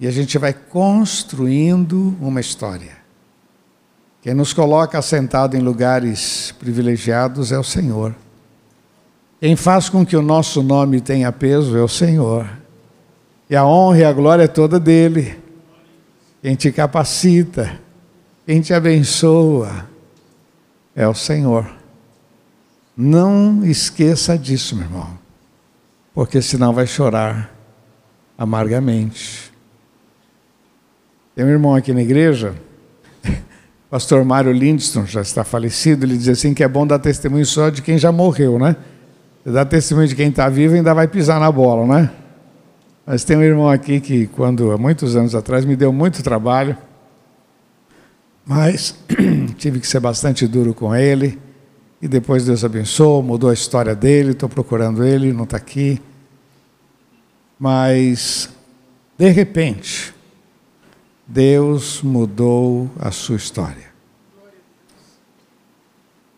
E 0.00 0.06
a 0.06 0.10
gente 0.10 0.38
vai 0.38 0.52
construindo 0.52 2.16
uma 2.20 2.40
história. 2.40 3.03
Quem 4.24 4.32
nos 4.32 4.54
coloca 4.54 4.98
assentado 4.98 5.54
em 5.54 5.60
lugares 5.60 6.50
privilegiados 6.58 7.52
é 7.52 7.58
o 7.58 7.62
Senhor. 7.62 8.14
Quem 9.38 9.54
faz 9.54 9.90
com 9.90 10.04
que 10.04 10.16
o 10.16 10.22
nosso 10.22 10.62
nome 10.62 10.98
tenha 11.02 11.30
peso 11.30 11.76
é 11.76 11.82
o 11.82 11.88
Senhor. 11.88 12.48
E 13.50 13.54
a 13.54 13.66
honra 13.66 13.98
e 13.98 14.04
a 14.04 14.12
glória 14.14 14.44
é 14.44 14.48
toda 14.48 14.80
dele. 14.80 15.38
Quem 16.40 16.54
te 16.54 16.72
capacita, 16.72 17.78
quem 18.46 18.62
te 18.62 18.72
abençoa 18.72 19.86
é 20.96 21.06
o 21.06 21.12
Senhor. 21.12 21.70
Não 22.96 23.62
esqueça 23.62 24.38
disso, 24.38 24.74
meu 24.74 24.86
irmão, 24.86 25.18
porque 26.14 26.40
senão 26.40 26.72
vai 26.72 26.86
chorar 26.86 27.54
amargamente. 28.38 29.52
Tem 31.34 31.44
um 31.44 31.50
irmão 31.50 31.74
aqui 31.74 31.92
na 31.92 32.00
igreja, 32.00 32.54
pastor 33.94 34.24
Mário 34.24 34.50
Lindstrom, 34.50 35.06
já 35.06 35.20
está 35.20 35.44
falecido, 35.44 36.04
ele 36.04 36.16
diz 36.18 36.28
assim 36.28 36.52
que 36.52 36.64
é 36.64 36.68
bom 36.68 36.84
dar 36.84 36.98
testemunho 36.98 37.46
só 37.46 37.70
de 37.70 37.80
quem 37.80 37.96
já 37.96 38.10
morreu, 38.10 38.58
né? 38.58 38.74
Dá 39.46 39.64
testemunho 39.64 40.08
de 40.08 40.16
quem 40.16 40.30
está 40.30 40.48
vivo 40.48 40.74
ainda 40.74 40.92
vai 40.92 41.06
pisar 41.06 41.38
na 41.38 41.52
bola, 41.52 41.86
né? 41.86 42.10
Mas 43.06 43.22
tem 43.22 43.36
um 43.36 43.42
irmão 43.42 43.70
aqui 43.70 44.00
que, 44.00 44.26
quando, 44.26 44.72
há 44.72 44.76
muitos 44.76 45.14
anos 45.14 45.32
atrás, 45.32 45.64
me 45.64 45.76
deu 45.76 45.92
muito 45.92 46.24
trabalho, 46.24 46.76
mas 48.44 48.98
tive 49.58 49.78
que 49.78 49.86
ser 49.86 50.00
bastante 50.00 50.44
duro 50.48 50.74
com 50.74 50.92
ele 50.92 51.38
e 52.02 52.08
depois 52.08 52.44
Deus 52.44 52.64
abençoou, 52.64 53.22
mudou 53.22 53.48
a 53.48 53.54
história 53.54 53.94
dele, 53.94 54.32
estou 54.32 54.48
procurando 54.48 55.04
ele, 55.04 55.32
não 55.32 55.44
está 55.44 55.56
aqui. 55.56 56.02
Mas, 57.56 58.50
de 59.16 59.28
repente, 59.28 60.13
Deus 61.26 62.02
mudou 62.02 62.90
a 62.98 63.10
sua 63.10 63.36
história. 63.36 63.92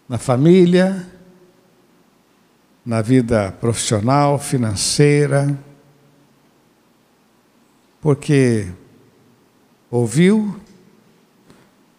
Na 0.08 0.18
família, 0.18 1.06
na 2.84 3.02
vida 3.02 3.50
profissional, 3.52 4.38
financeira, 4.38 5.58
porque 8.00 8.70
ouviu, 9.90 10.60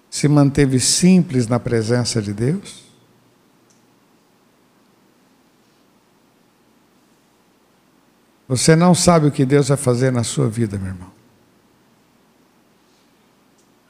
se 0.09 0.27
manteve 0.27 0.79
simples 0.79 1.47
na 1.47 1.59
presença 1.59 2.21
de 2.21 2.33
Deus 2.33 2.87
Você 8.47 8.75
não 8.75 8.95
sabe 8.95 9.27
o 9.27 9.31
que 9.31 9.45
Deus 9.45 9.67
vai 9.67 9.77
fazer 9.77 10.11
na 10.11 10.23
sua 10.23 10.47
vida, 10.47 10.77
meu 10.77 10.87
irmão. 10.87 11.16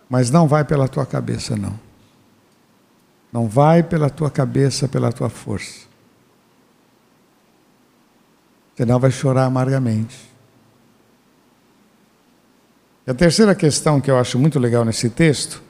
Mas 0.10 0.32
não 0.32 0.48
vai 0.48 0.64
pela 0.64 0.88
tua 0.88 1.06
cabeça, 1.06 1.56
não. 1.56 1.78
Não 3.32 3.48
vai 3.48 3.84
pela 3.84 4.10
tua 4.10 4.32
cabeça, 4.32 4.88
pela 4.88 5.12
tua 5.12 5.30
força. 5.30 5.86
Senão 8.76 9.00
vai 9.00 9.12
chorar 9.12 9.46
amargamente. 9.46 10.16
E 13.06 13.12
a 13.12 13.14
terceira 13.14 13.56
questão 13.56 14.00
que 14.00 14.12
eu 14.12 14.18
acho 14.18 14.38
muito 14.38 14.60
legal 14.60 14.86
nesse 14.86 15.10
texto 15.10 15.62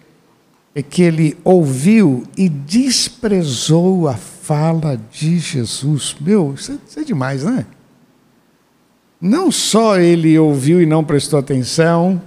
é 0.76 0.82
que 0.82 1.02
ele 1.02 1.38
ouviu 1.43 2.23
e 2.38 2.47
desprezou 2.47 4.08
a 4.08 4.15
fala 4.15 5.00
de 5.12 5.39
Jesus. 5.39 6.15
Meu, 6.19 6.54
isso 6.54 6.80
é, 6.97 7.02
é 7.02 7.04
demais, 7.04 7.43
não 7.43 7.58
é? 7.58 7.65
Não 9.19 9.52
só 9.52 9.97
ele 9.97 10.38
ouviu 10.38 10.82
e 10.82 10.86
não 10.86 11.04
prestou 11.04 11.39
atenção, 11.39 12.21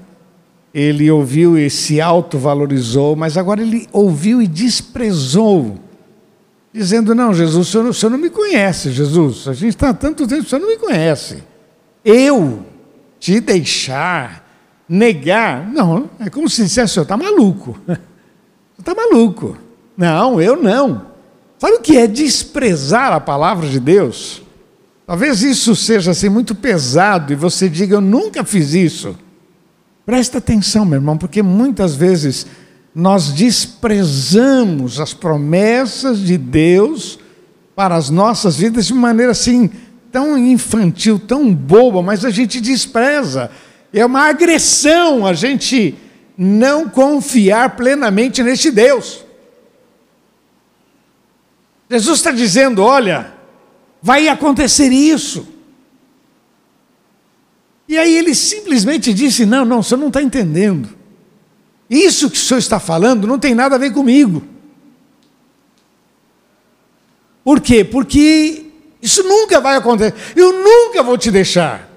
ele 0.72 1.10
ouviu 1.10 1.58
e 1.58 1.68
se 1.68 2.00
autovalorizou, 2.00 3.16
mas 3.16 3.36
agora 3.36 3.60
ele 3.60 3.88
ouviu 3.92 4.40
e 4.40 4.46
desprezou, 4.46 5.76
dizendo: 6.72 7.14
Não, 7.14 7.34
Jesus, 7.34 7.68
o 7.68 7.70
senhor, 7.70 7.86
o 7.86 7.94
senhor 7.94 8.10
não 8.10 8.18
me 8.18 8.30
conhece, 8.30 8.92
Jesus, 8.92 9.48
a 9.48 9.52
gente 9.52 9.70
está 9.70 9.90
há 9.90 9.94
tanto 9.94 10.26
tempo, 10.26 10.42
o 10.42 10.48
senhor 10.48 10.60
não 10.62 10.68
me 10.68 10.76
conhece. 10.76 11.42
Eu 12.04 12.64
te 13.18 13.40
deixar, 13.40 14.48
negar, 14.88 15.68
não, 15.70 16.08
é 16.20 16.30
como 16.30 16.48
se 16.48 16.62
dissesse: 16.62 16.92
O 16.92 16.94
senhor 16.94 17.02
está 17.04 17.16
maluco, 17.16 17.76
senhor 17.86 18.00
está 18.78 18.94
maluco. 18.94 19.56
Não, 19.96 20.40
eu 20.40 20.56
não. 20.56 21.10
Sabe 21.58 21.74
o 21.74 21.80
que 21.80 21.98
é 21.98 22.06
desprezar 22.06 23.12
a 23.12 23.20
palavra 23.20 23.68
de 23.68 23.78
Deus? 23.78 24.40
Talvez 25.06 25.42
isso 25.42 25.74
seja 25.74 26.12
assim 26.12 26.28
muito 26.28 26.54
pesado 26.54 27.32
e 27.32 27.36
você 27.36 27.68
diga: 27.68 27.96
Eu 27.96 28.00
nunca 28.00 28.44
fiz 28.44 28.72
isso. 28.72 29.16
Presta 30.10 30.38
atenção, 30.38 30.84
meu 30.84 30.96
irmão, 30.96 31.16
porque 31.16 31.40
muitas 31.40 31.94
vezes 31.94 32.44
nós 32.92 33.32
desprezamos 33.32 34.98
as 34.98 35.14
promessas 35.14 36.18
de 36.18 36.36
Deus 36.36 37.16
para 37.76 37.94
as 37.94 38.10
nossas 38.10 38.56
vidas 38.56 38.88
de 38.88 38.92
maneira 38.92 39.30
assim 39.30 39.70
tão 40.10 40.36
infantil, 40.36 41.16
tão 41.16 41.54
boba, 41.54 42.02
mas 42.02 42.24
a 42.24 42.30
gente 42.30 42.60
despreza. 42.60 43.52
É 43.92 44.04
uma 44.04 44.22
agressão 44.22 45.24
a 45.24 45.32
gente 45.32 45.94
não 46.36 46.88
confiar 46.88 47.76
plenamente 47.76 48.42
neste 48.42 48.72
Deus. 48.72 49.24
Jesus 51.88 52.18
está 52.18 52.32
dizendo: 52.32 52.82
olha, 52.82 53.32
vai 54.02 54.26
acontecer 54.26 54.88
isso. 54.88 55.46
E 57.90 57.98
aí 57.98 58.16
ele 58.16 58.36
simplesmente 58.36 59.12
disse: 59.12 59.44
Não, 59.44 59.64
não, 59.64 59.80
o 59.80 59.82
senhor 59.82 59.98
não 59.98 60.06
está 60.06 60.22
entendendo. 60.22 60.88
Isso 61.90 62.30
que 62.30 62.36
o 62.36 62.40
senhor 62.40 62.60
está 62.60 62.78
falando 62.78 63.26
não 63.26 63.36
tem 63.36 63.52
nada 63.52 63.74
a 63.74 63.78
ver 63.78 63.92
comigo. 63.92 64.44
Por 67.42 67.60
quê? 67.60 67.82
Porque 67.82 68.66
isso 69.02 69.24
nunca 69.24 69.60
vai 69.60 69.74
acontecer. 69.74 70.14
Eu 70.36 70.52
nunca 70.52 71.02
vou 71.02 71.18
te 71.18 71.32
deixar. 71.32 71.90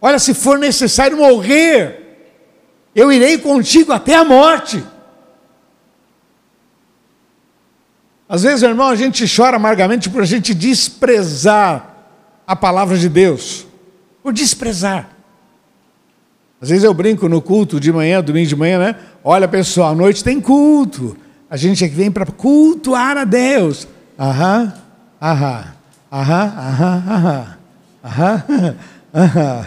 Olha, 0.00 0.20
se 0.20 0.32
for 0.32 0.56
necessário 0.56 1.16
morrer, 1.16 2.20
eu 2.94 3.10
irei 3.10 3.38
contigo 3.38 3.92
até 3.92 4.14
a 4.14 4.24
morte. 4.24 4.84
Às 8.28 8.44
vezes, 8.44 8.62
irmão, 8.62 8.86
a 8.86 8.94
gente 8.94 9.24
chora 9.26 9.56
amargamente 9.56 10.08
por 10.08 10.22
a 10.22 10.26
gente 10.26 10.54
desprezar 10.54 11.92
a 12.46 12.54
palavra 12.54 12.96
de 12.96 13.08
Deus. 13.08 13.65
Por 14.26 14.32
desprezar. 14.32 15.08
Às 16.60 16.70
vezes 16.70 16.82
eu 16.82 16.92
brinco 16.92 17.28
no 17.28 17.40
culto 17.40 17.78
de 17.78 17.92
manhã, 17.92 18.20
domingo 18.20 18.48
de 18.48 18.56
manhã, 18.56 18.76
né? 18.76 18.96
Olha, 19.22 19.46
pessoal, 19.46 19.92
à 19.92 19.94
noite 19.94 20.24
tem 20.24 20.40
culto. 20.40 21.16
A 21.48 21.56
gente 21.56 21.84
é 21.84 21.88
que 21.88 21.94
vem 21.94 22.10
para 22.10 22.26
cultuar 22.26 23.16
a 23.16 23.22
Deus. 23.22 23.86
Aham, 24.18 24.72
aham, 25.22 25.64
aham, 26.10 26.54
aham, 26.58 27.04
aham, 27.06 27.56
aham, 28.04 28.76
aham. 29.14 29.66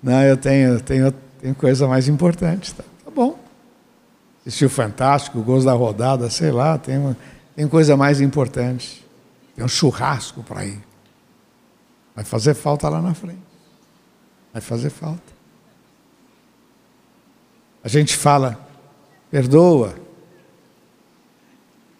Não, 0.00 0.22
eu 0.22 0.36
tenho, 0.36 0.80
tenho, 0.80 1.12
tenho 1.40 1.54
coisa 1.56 1.88
mais 1.88 2.06
importante. 2.06 2.72
Tá, 2.72 2.84
tá 3.04 3.10
bom. 3.10 3.36
Assistiu 4.46 4.70
Fantástico, 4.70 5.42
Gols 5.42 5.64
da 5.64 5.72
Rodada, 5.72 6.30
sei 6.30 6.52
lá, 6.52 6.78
tem 6.78 6.96
uma 6.96 7.16
tem 7.56 7.66
coisa 7.66 7.96
mais 7.96 8.20
importante. 8.20 9.04
Tem 9.56 9.64
um 9.64 9.68
churrasco 9.68 10.44
para 10.44 10.64
ir. 10.64 10.78
Vai 12.14 12.24
fazer 12.24 12.54
falta 12.54 12.88
lá 12.88 13.02
na 13.02 13.14
frente. 13.14 13.53
Vai 14.54 14.62
fazer 14.62 14.88
falta. 14.88 15.34
A 17.82 17.88
gente 17.88 18.16
fala, 18.16 18.58
perdoa. 19.30 19.94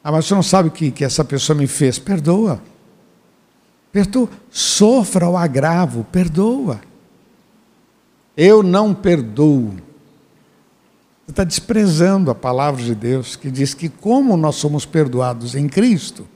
Ah, 0.02 0.10
mas 0.10 0.24
você 0.24 0.34
não 0.34 0.42
sabe 0.42 0.70
o 0.70 0.72
que, 0.72 0.90
que 0.90 1.04
essa 1.04 1.22
pessoa 1.22 1.54
me 1.54 1.66
fez. 1.66 1.98
Perdoa. 1.98 2.62
Perdoa. 3.92 4.30
Sofra 4.50 5.28
o 5.28 5.36
agravo, 5.36 6.04
perdoa. 6.04 6.80
Eu 8.34 8.62
não 8.62 8.94
perdoo 8.94 9.74
você 11.24 11.30
está 11.30 11.44
desprezando 11.44 12.30
a 12.30 12.34
palavra 12.34 12.82
de 12.82 12.94
Deus 12.94 13.34
que 13.34 13.50
diz 13.50 13.72
que, 13.72 13.88
como 13.88 14.36
nós 14.36 14.56
somos 14.56 14.84
perdoados 14.84 15.54
em 15.54 15.66
Cristo, 15.66 16.28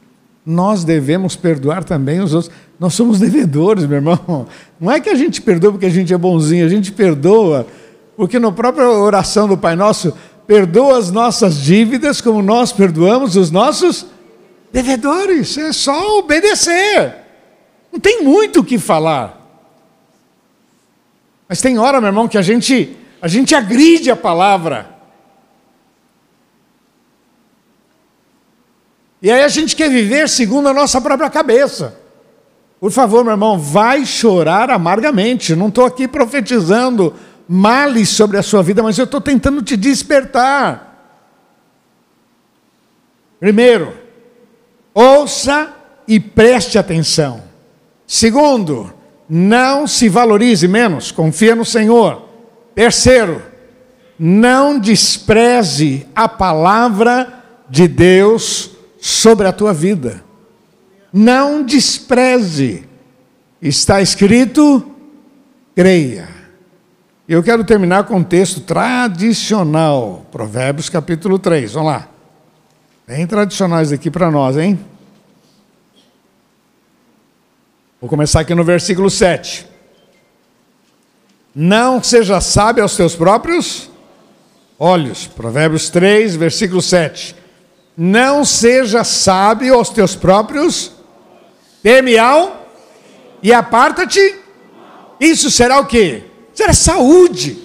nós 0.49 0.83
devemos 0.83 1.37
perdoar 1.37 1.85
também 1.85 2.21
os 2.21 2.33
outros. 2.33 2.51
Nós 2.81 2.95
somos 2.95 3.21
devedores, 3.21 3.85
meu 3.85 3.97
irmão. 3.97 4.47
Não 4.81 4.91
é 4.91 4.99
que 4.99 5.11
a 5.11 5.15
gente 5.15 5.43
perdoa 5.43 5.73
porque 5.73 5.85
a 5.85 5.91
gente 5.91 6.15
é 6.15 6.17
bonzinho, 6.17 6.65
a 6.65 6.69
gente 6.69 6.91
perdoa 6.91 7.67
porque 8.17 8.39
na 8.39 8.51
própria 8.51 8.89
oração 8.89 9.47
do 9.47 9.59
Pai 9.59 9.77
Nosso, 9.77 10.17
perdoa 10.47 10.99
as 10.99 11.11
nossas 11.11 11.61
dívidas 11.61 12.21
como 12.21 12.43
nós 12.43 12.73
perdoamos 12.73 13.37
os 13.37 13.51
nossos 13.51 14.07
devedores. 14.73 15.57
É 15.59 15.73
só 15.73 16.19
obedecer. 16.19 17.15
Não 17.93 18.01
tem 18.01 18.25
muito 18.25 18.61
o 18.61 18.65
que 18.65 18.79
falar. 18.79 19.37
Mas 21.49 21.61
tem 21.61 21.79
hora, 21.79 22.01
meu 22.01 22.09
irmão, 22.09 22.27
que 22.27 22.39
a 22.39 22.43
gente 22.43 22.97
a 23.21 23.29
gente 23.29 23.55
agride 23.55 24.11
a 24.11 24.17
palavra. 24.17 24.98
E 29.21 29.31
aí 29.31 29.43
a 29.43 29.49
gente 29.49 29.75
quer 29.75 29.91
viver 29.91 30.29
segundo 30.29 30.69
a 30.69 30.75
nossa 30.75 31.01
própria 31.01 31.29
cabeça. 31.29 31.99
Por 32.81 32.93
favor, 32.93 33.25
meu 33.25 33.33
irmão, 33.33 33.59
vai 33.59 34.07
chorar 34.07 34.71
amargamente. 34.71 35.57
Não 35.57 35.69
estou 35.69 35.85
aqui 35.85 36.07
profetizando 36.07 37.15
males 37.49 38.11
sobre 38.11 38.37
a 38.37 38.43
sua 38.43 38.63
vida, 38.63 38.83
mas 38.83 38.99
eu 38.99 39.05
estou 39.05 39.21
tentando 39.21 39.63
te 39.63 39.77
despertar. 39.77 40.87
Primeiro, 43.41 43.93
ouça 44.95 45.73
e 46.07 46.21
preste 46.21 46.79
atenção. 46.79 47.43
Segundo, 48.07 48.93
não 49.29 49.87
se 49.87 50.09
valorize 50.09 50.67
menos, 50.69 51.11
confia 51.11 51.55
no 51.57 51.65
Senhor. 51.65 52.29
Terceiro, 52.75 53.43
não 54.19 54.79
despreze 54.79 56.07
a 56.15 56.29
palavra 56.29 57.43
de 57.69 57.87
Deus 57.89 58.78
sobre 59.01 59.47
a 59.47 59.53
tua 59.53 59.73
vida. 59.73 60.25
Não 61.13 61.63
despreze. 61.63 62.87
Está 63.61 64.01
escrito, 64.01 64.95
creia. 65.75 66.29
Eu 67.29 67.43
quero 67.43 67.65
terminar 67.65 68.05
com 68.05 68.17
um 68.17 68.25
texto 68.25 68.61
tradicional, 68.61 70.27
Provérbios 70.33 70.89
capítulo 70.89 71.39
3. 71.39 71.73
Vamos 71.73 71.93
lá. 71.93 72.09
Bem 73.07 73.27
tradicionais 73.27 73.93
aqui 73.93 74.11
para 74.11 74.31
nós, 74.31 74.57
hein? 74.57 74.79
Vou 78.01 78.09
começar 78.09 78.41
aqui 78.41 78.55
no 78.55 78.65
versículo 78.65 79.11
7. 79.11 79.67
Não 81.55 82.03
seja 82.03 82.41
sábio 82.41 82.83
aos 82.83 82.95
teus 82.95 83.17
próprios 83.17 83.91
olhos. 84.79 85.27
Provérbios 85.27 85.91
3, 85.91 86.37
versículo 86.37 86.81
7. 86.81 87.35
Não 88.01 88.45
seja 88.45 89.03
sábio 89.03 89.75
aos 89.75 89.89
teus 89.89 90.15
próprios, 90.15 90.93
teme 91.83 92.17
ao 92.17 92.71
e 93.43 93.53
aparta-te. 93.53 94.37
Isso 95.19 95.51
será 95.51 95.81
o 95.81 95.87
quê? 95.87 96.23
Será 96.55 96.73
saúde, 96.73 97.59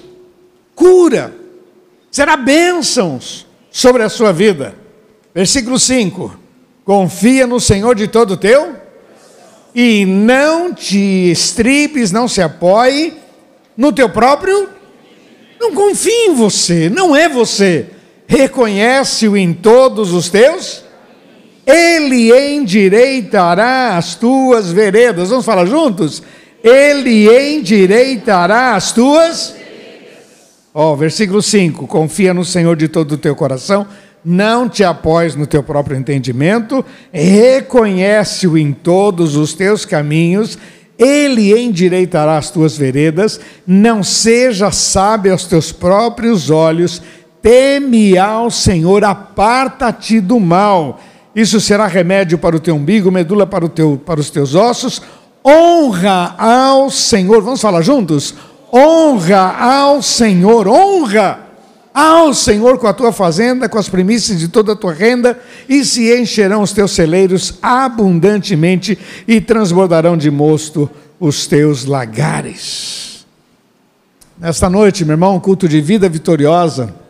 cura, 0.73 1.35
será 2.09 2.35
bênçãos 2.35 3.45
sobre 3.69 4.01
a 4.01 4.09
sua 4.09 4.33
vida. 4.33 4.73
Versículo 5.35 5.77
5: 5.77 6.35
Confia 6.83 7.45
no 7.45 7.59
Senhor 7.59 7.93
de 7.93 8.07
todo 8.07 8.31
o 8.31 8.37
teu 8.37 8.75
e 9.75 10.03
não 10.03 10.73
te 10.73 11.29
estribes, 11.29 12.11
não 12.11 12.27
se 12.27 12.41
apoie 12.41 13.19
no 13.77 13.93
teu 13.93 14.09
próprio. 14.09 14.67
Não 15.59 15.75
confie 15.75 16.25
em 16.25 16.33
você, 16.33 16.89
não 16.89 17.15
é 17.15 17.29
você. 17.29 17.92
Reconhece-o 18.33 19.37
em 19.37 19.53
todos 19.53 20.11
os 20.11 20.27
teus. 20.27 20.83
Ele 21.67 22.33
endireitará 22.33 23.95
as 23.95 24.15
tuas 24.15 24.71
veredas. 24.71 25.29
Vamos 25.29 25.45
falar 25.45 25.67
juntos? 25.67 26.23
Ele 26.63 27.29
endireitará 27.29 28.73
as 28.73 28.91
tuas. 28.91 29.55
Ó, 30.73 30.93
oh, 30.93 30.95
versículo 30.95 31.43
5: 31.43 31.85
Confia 31.85 32.33
no 32.33 32.43
Senhor 32.43 32.75
de 32.75 32.87
todo 32.87 33.11
o 33.11 33.17
teu 33.19 33.35
coração 33.35 33.85
não 34.25 34.69
te 34.69 34.85
apoies 34.85 35.35
no 35.35 35.45
teu 35.45 35.61
próprio 35.61 35.97
entendimento, 35.97 36.85
reconhece-o 37.11 38.57
em 38.57 38.71
todos 38.71 39.35
os 39.35 39.53
teus 39.53 39.83
caminhos, 39.83 40.57
ele 40.97 41.51
endireitará 41.59 42.37
as 42.37 42.49
tuas 42.49 42.77
veredas, 42.77 43.37
não 43.67 44.01
seja 44.01 44.71
sábio 44.71 45.33
aos 45.33 45.43
teus 45.43 45.73
próprios 45.73 46.49
olhos, 46.49 47.01
teme 47.43 48.17
ao 48.17 48.49
Senhor, 48.49 49.03
aparta-te 49.03 50.21
do 50.21 50.39
mal. 50.39 51.01
Isso 51.35 51.59
será 51.59 51.87
remédio 51.87 52.37
para 52.37 52.55
o 52.55 52.59
teu 52.59 52.75
umbigo, 52.75 53.11
medula 53.11 53.45
para, 53.45 53.65
o 53.65 53.69
teu, 53.69 54.01
para 54.03 54.21
os 54.21 54.29
teus 54.29 54.55
ossos. 54.55 55.01
Honra 55.45 56.35
ao 56.37 56.89
Senhor, 56.89 57.41
vamos 57.41 57.59
falar 57.59 57.81
juntos? 57.81 58.33
Honra 58.73 59.57
ao 59.59 60.01
Senhor, 60.01 60.69
honra 60.69 61.39
ao 61.93 62.33
Senhor 62.33 62.77
com 62.77 62.87
a 62.87 62.93
tua 62.93 63.11
fazenda, 63.11 63.67
com 63.67 63.77
as 63.77 63.89
primícias 63.89 64.39
de 64.39 64.47
toda 64.47 64.71
a 64.71 64.75
tua 64.75 64.93
renda, 64.93 65.37
e 65.67 65.83
se 65.83 66.17
encherão 66.17 66.61
os 66.61 66.71
teus 66.71 66.91
celeiros 66.91 67.55
abundantemente, 67.61 68.97
e 69.27 69.41
transbordarão 69.41 70.15
de 70.15 70.31
mosto 70.31 70.89
os 71.19 71.45
teus 71.45 71.83
lagares. 71.83 73.25
Nesta 74.39 74.69
noite, 74.69 75.03
meu 75.03 75.13
irmão, 75.13 75.39
culto 75.39 75.67
de 75.67 75.81
vida 75.81 76.07
vitoriosa, 76.07 77.02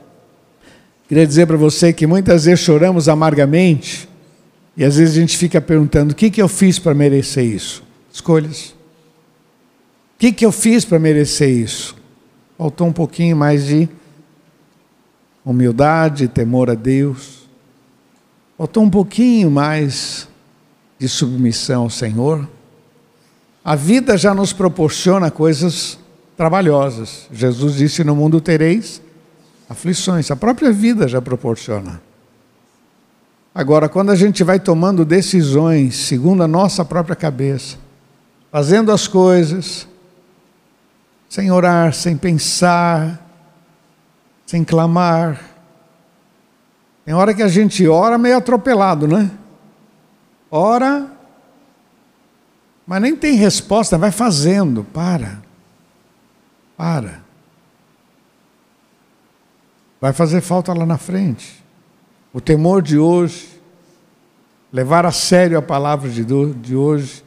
queria 1.13 1.27
dizer 1.27 1.45
para 1.45 1.57
você 1.57 1.93
que 1.93 2.07
muitas 2.07 2.45
vezes 2.45 2.61
choramos 2.61 3.07
amargamente, 3.07 4.09
e 4.75 4.83
às 4.83 4.95
vezes 4.95 5.15
a 5.15 5.19
gente 5.19 5.37
fica 5.37 5.61
perguntando: 5.61 6.11
o 6.11 6.15
que, 6.15 6.31
que 6.31 6.41
eu 6.41 6.47
fiz 6.47 6.79
para 6.79 6.95
merecer 6.95 7.45
isso? 7.45 7.83
Escolhas. 8.11 8.69
O 10.15 10.17
que, 10.17 10.31
que 10.31 10.43
eu 10.43 10.51
fiz 10.51 10.83
para 10.83 10.97
merecer 10.97 11.49
isso? 11.49 11.95
Faltou 12.57 12.87
um 12.87 12.91
pouquinho 12.91 13.37
mais 13.37 13.67
de 13.67 13.87
humildade, 15.45 16.27
temor 16.27 16.71
a 16.71 16.73
Deus. 16.73 17.47
Faltou 18.57 18.81
um 18.81 18.89
pouquinho 18.89 19.51
mais 19.51 20.27
de 20.97 21.07
submissão 21.07 21.83
ao 21.83 21.89
Senhor. 21.91 22.49
A 23.63 23.75
vida 23.75 24.17
já 24.17 24.33
nos 24.33 24.51
proporciona 24.51 25.29
coisas 25.29 25.99
trabalhosas. 26.35 27.27
Jesus 27.31 27.75
disse: 27.75 28.03
No 28.03 28.15
mundo 28.15 28.41
tereis 28.41 28.99
aflições. 29.69 30.29
A 30.31 30.35
própria 30.35 30.71
vida 30.71 31.07
já 31.07 31.21
proporciona. 31.21 32.01
Agora, 33.55 33.87
quando 33.87 34.11
a 34.11 34.15
gente 34.15 34.43
vai 34.43 34.59
tomando 34.59 35.05
decisões 35.05 35.95
segundo 35.95 36.43
a 36.43 36.47
nossa 36.47 36.83
própria 36.83 37.15
cabeça, 37.15 37.77
fazendo 38.51 38.91
as 38.91 39.07
coisas, 39.07 39.87
sem 41.29 41.51
orar, 41.51 41.93
sem 41.93 42.15
pensar, 42.15 43.19
sem 44.45 44.63
clamar. 44.63 45.41
Tem 47.03 47.15
hora 47.15 47.33
que 47.33 47.41
a 47.41 47.47
gente 47.47 47.87
ora 47.87 48.19
meio 48.19 48.37
atropelado, 48.37 49.07
né? 49.07 49.31
Ora, 50.51 51.11
mas 52.85 53.01
nem 53.01 53.15
tem 53.15 53.33
resposta, 53.33 53.97
vai 53.97 54.11
fazendo. 54.11 54.83
Para. 54.83 55.41
Para. 56.77 57.22
Vai 60.03 60.11
fazer 60.11 60.41
falta 60.41 60.73
lá 60.73 60.85
na 60.85 60.97
frente. 60.97 61.63
O 62.33 62.41
temor 62.41 62.81
de 62.81 62.99
hoje, 62.99 63.47
levar 64.69 65.05
a 65.05 65.13
sério 65.13 65.57
a 65.57 65.61
palavra 65.61 66.09
de, 66.09 66.25
de 66.25 66.75
hoje, 66.75 67.23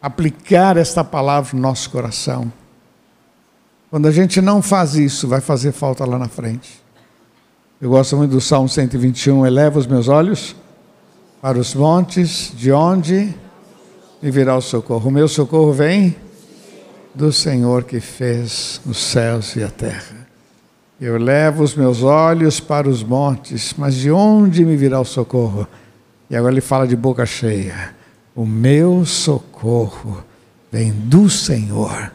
aplicar 0.00 0.76
esta 0.76 1.02
palavra 1.02 1.50
no 1.56 1.60
nosso 1.60 1.90
coração. 1.90 2.52
Quando 3.90 4.06
a 4.06 4.12
gente 4.12 4.40
não 4.40 4.62
faz 4.62 4.94
isso, 4.94 5.26
vai 5.26 5.40
fazer 5.40 5.72
falta 5.72 6.04
lá 6.04 6.20
na 6.20 6.28
frente. 6.28 6.80
Eu 7.80 7.90
gosto 7.90 8.16
muito 8.16 8.30
do 8.30 8.40
Salmo 8.40 8.68
121, 8.68 9.44
eleva 9.44 9.80
os 9.80 9.88
meus 9.88 10.06
olhos 10.06 10.54
para 11.42 11.58
os 11.58 11.74
montes, 11.74 12.52
de 12.54 12.70
onde 12.70 13.34
me 14.22 14.30
virá 14.30 14.56
o 14.56 14.60
socorro. 14.60 15.08
O 15.08 15.12
meu 15.12 15.26
socorro 15.26 15.72
vem 15.72 16.14
do 17.12 17.32
Senhor 17.32 17.82
que 17.82 17.98
fez 17.98 18.80
os 18.86 18.98
céus 18.98 19.56
e 19.56 19.64
a 19.64 19.68
terra. 19.68 20.19
Eu 21.00 21.16
levo 21.16 21.64
os 21.64 21.74
meus 21.74 22.02
olhos 22.02 22.60
para 22.60 22.86
os 22.86 23.02
montes, 23.02 23.74
mas 23.78 23.94
de 23.94 24.10
onde 24.10 24.66
me 24.66 24.76
virá 24.76 25.00
o 25.00 25.04
socorro? 25.04 25.66
E 26.28 26.36
agora 26.36 26.52
ele 26.52 26.60
fala 26.60 26.86
de 26.86 26.94
boca 26.94 27.24
cheia: 27.24 27.94
O 28.34 28.44
meu 28.44 29.06
socorro 29.06 30.22
vem 30.70 30.92
do 30.92 31.30
Senhor 31.30 32.12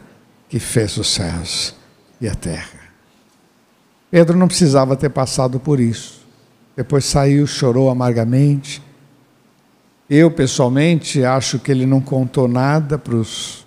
que 0.48 0.60
fez 0.60 0.96
os 0.98 1.08
céus 1.08 1.74
e 2.20 2.28
a 2.28 2.34
terra. 2.36 2.78
Pedro 4.08 4.38
não 4.38 4.46
precisava 4.46 4.94
ter 4.94 5.10
passado 5.10 5.58
por 5.58 5.80
isso. 5.80 6.24
Depois 6.76 7.04
saiu, 7.04 7.44
chorou 7.44 7.90
amargamente. 7.90 8.80
Eu, 10.08 10.30
pessoalmente, 10.30 11.24
acho 11.24 11.58
que 11.58 11.72
ele 11.72 11.86
não 11.86 12.00
contou 12.00 12.46
nada 12.46 12.96
para 12.96 13.16
os. 13.16 13.66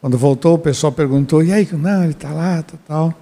Quando 0.00 0.18
voltou, 0.18 0.54
o 0.54 0.58
pessoal 0.58 0.92
perguntou: 0.92 1.44
e 1.44 1.52
aí? 1.52 1.68
Não, 1.70 2.02
ele 2.02 2.12
está 2.12 2.32
lá, 2.32 2.60
tá, 2.60 2.76
tal. 2.88 3.14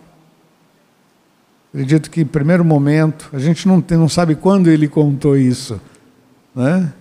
Acredito 1.72 2.10
que, 2.10 2.22
em 2.22 2.26
primeiro 2.26 2.64
momento, 2.64 3.28
a 3.32 3.38
gente 3.38 3.68
não, 3.68 3.80
tem, 3.80 3.98
não 3.98 4.08
sabe 4.08 4.34
quando 4.34 4.68
ele 4.70 4.88
contou 4.88 5.36
isso. 5.36 5.80
Né? 6.54 6.92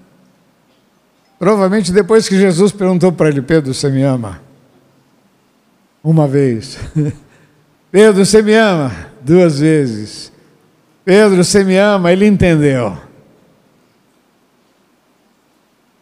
Provavelmente 1.40 1.92
depois 1.92 2.28
que 2.28 2.38
Jesus 2.38 2.72
perguntou 2.72 3.12
para 3.12 3.30
ele: 3.30 3.42
Pedro, 3.42 3.74
você 3.74 3.90
me 3.90 4.04
ama? 4.04 4.48
uma 6.10 6.26
vez. 6.26 6.78
Pedro, 7.92 8.26
você 8.26 8.42
me 8.42 8.54
ama? 8.54 8.92
Duas 9.22 9.60
vezes. 9.60 10.32
Pedro, 11.04 11.44
você 11.44 11.64
me 11.64 11.78
ama? 11.78 12.12
Ele 12.12 12.26
entendeu. 12.26 12.98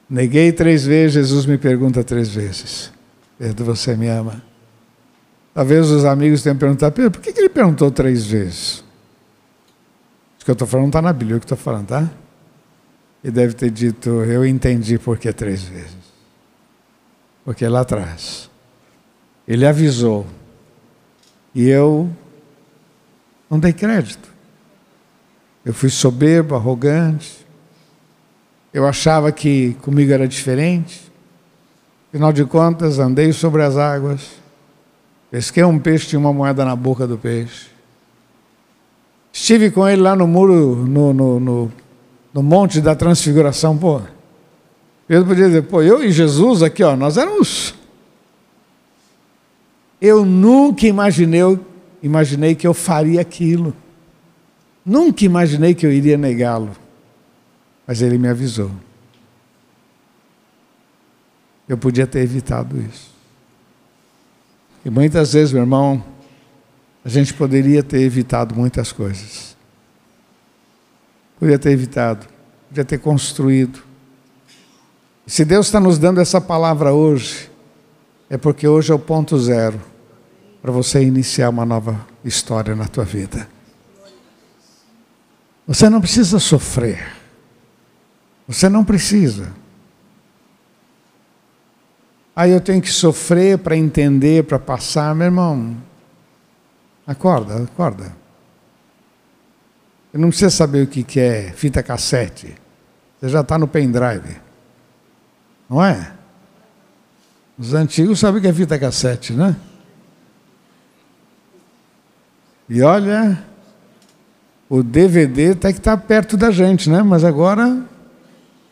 Neguei 0.08 0.52
três 0.52 0.86
vezes, 0.86 1.14
Jesus 1.14 1.48
me 1.48 1.58
pergunta 1.58 2.04
três 2.04 2.30
vezes: 2.30 2.92
Pedro, 3.40 3.66
você 3.66 3.96
me 3.96 4.08
ama? 4.08 4.44
Talvez 5.56 5.90
os 5.90 6.04
amigos 6.04 6.44
tenham 6.44 6.58
perguntado: 6.58 6.94
Pedro, 6.94 7.12
por 7.12 7.22
que 7.22 7.30
ele 7.40 7.48
perguntou 7.48 7.90
três 7.90 8.26
vezes? 8.26 8.84
O 10.42 10.44
que 10.44 10.52
eu 10.52 10.54
estou 10.54 10.68
falando 10.68 10.88
está 10.88 11.02
na 11.02 11.14
Bíblia, 11.14 11.36
é 11.36 11.38
o 11.38 11.40
que 11.40 11.46
estou 11.46 11.58
falando, 11.58 11.88
tá? 11.88 12.12
E 13.24 13.32
deve 13.32 13.54
ter 13.54 13.72
dito: 13.72 14.10
Eu 14.10 14.46
entendi 14.46 15.00
por 15.00 15.18
que 15.18 15.32
três 15.32 15.64
vezes. 15.64 15.96
Porque 17.46 17.66
lá 17.70 17.82
atrás 17.82 18.50
ele 19.48 19.66
avisou. 19.66 20.28
E 21.54 21.70
eu 21.70 22.10
não 23.50 23.58
dei 23.58 23.72
crédito. 23.72 24.30
Eu 25.64 25.74
fui 25.74 25.90
soberbo, 25.90 26.54
arrogante. 26.54 27.48
Eu 28.74 28.86
achava 28.86 29.32
que 29.32 29.74
comigo 29.82 30.12
era 30.12 30.28
diferente. 30.28 31.10
Afinal 32.10 32.34
de 32.34 32.44
contas, 32.44 33.00
andei 33.00 33.32
sobre 33.32 33.64
as 33.64 33.78
águas. 33.78 34.45
Pesquei 35.32 35.64
um 35.64 35.80
peixe, 35.80 36.08
tinha 36.08 36.20
uma 36.20 36.34
moeda 36.34 36.64
na 36.64 36.76
boca 36.76 37.06
do 37.08 37.18
peixe. 37.18 37.68
Estive 39.34 39.72
com 39.72 39.88
ele 39.88 40.02
lá 40.02 40.16
no 40.16 40.28
muro, 40.28 40.76
no, 40.76 41.14
no, 41.14 41.40
no, 41.40 41.72
no 42.34 42.44
monte 42.44 42.80
da 42.80 42.96
transfiguração. 42.96 43.78
Pô, 43.78 44.02
Pedro 45.08 45.28
podia 45.28 45.48
dizer, 45.48 45.64
pô, 45.64 45.82
eu 45.82 46.04
e 46.04 46.12
Jesus 46.12 46.64
aqui, 46.64 46.84
ó, 46.84 46.96
nós 46.96 47.18
éramos 47.18 47.76
eu 50.06 50.26
nunca 50.26 50.86
imaginei, 50.86 51.42
imaginei 52.04 52.54
que 52.54 52.68
eu 52.68 52.76
faria 52.76 53.22
aquilo. 53.22 53.76
Nunca 54.86 55.26
imaginei 55.26 55.74
que 55.74 55.84
eu 55.84 55.92
iria 55.92 56.16
negá-lo. 56.16 56.72
Mas 57.88 58.04
ele 58.04 58.18
me 58.20 58.28
avisou. 58.28 58.70
Eu 61.68 61.76
podia 61.76 62.06
ter 62.06 62.20
evitado 62.20 62.80
isso. 62.80 63.15
E 64.86 64.90
muitas 64.92 65.34
vezes, 65.34 65.52
meu 65.52 65.64
irmão, 65.64 66.04
a 67.04 67.10
gente 67.10 67.34
poderia 67.34 67.82
ter 67.82 68.02
evitado 68.02 68.54
muitas 68.56 68.92
coisas. 68.92 69.58
Podia 71.40 71.58
ter 71.58 71.72
evitado, 71.72 72.28
podia 72.70 72.86
ter 72.86 73.00
construído. 73.00 73.84
Se 75.26 75.44
Deus 75.44 75.66
está 75.66 75.80
nos 75.80 75.98
dando 75.98 76.22
essa 76.22 76.40
palavra 76.40 76.94
hoje, 76.94 77.50
é 78.30 78.38
porque 78.38 78.68
hoje 78.68 78.92
é 78.92 78.96
o 78.96 79.00
ponto 79.00 79.40
zero 79.40 79.82
para 80.62 80.72
você 80.72 81.04
iniciar 81.04 81.50
uma 81.50 81.66
nova 81.66 82.08
história 82.24 82.76
na 82.76 82.88
tua 82.88 83.04
vida. 83.04 83.48
Você 85.66 85.90
não 85.90 86.00
precisa 86.00 86.38
sofrer. 86.38 87.12
Você 88.48 88.70
não 88.70 88.86
precisa. 88.86 89.52
Aí 92.36 92.52
eu 92.52 92.60
tenho 92.60 92.82
que 92.82 92.92
sofrer 92.92 93.58
para 93.58 93.78
entender, 93.78 94.44
para 94.44 94.60
passar, 94.60 95.16
meu 95.16 95.26
irmão. 95.26 95.78
Acorda, 97.08 97.64
acorda. 97.64 98.16
Você 100.12 100.18
não 100.18 100.30
precisa 100.30 100.50
saber 100.50 100.84
o 100.84 100.88
que 100.88 101.20
é 101.20 101.54
fita 101.54 101.82
cassete. 101.82 102.56
Você 103.20 103.30
já 103.30 103.42
está 103.42 103.58
no 103.58 103.68
pendrive. 103.68 104.38
Não 105.70 105.84
é? 105.84 106.12
Os 107.58 107.74
antigos 107.74 108.20
sabem 108.20 108.40
o 108.40 108.42
que 108.42 108.48
é 108.48 108.54
fita 108.54 108.78
cassete, 108.78 109.32
né? 109.32 109.56
E 112.68 112.82
olha, 112.82 113.42
o 114.68 114.84
DVD 114.84 115.56
tem 115.56 115.72
que 115.72 115.80
estar 115.80 115.96
tá 115.96 116.04
perto 116.04 116.36
da 116.36 116.52
gente, 116.52 116.90
né? 116.90 117.02
Mas 117.02 117.24
agora 117.24 117.86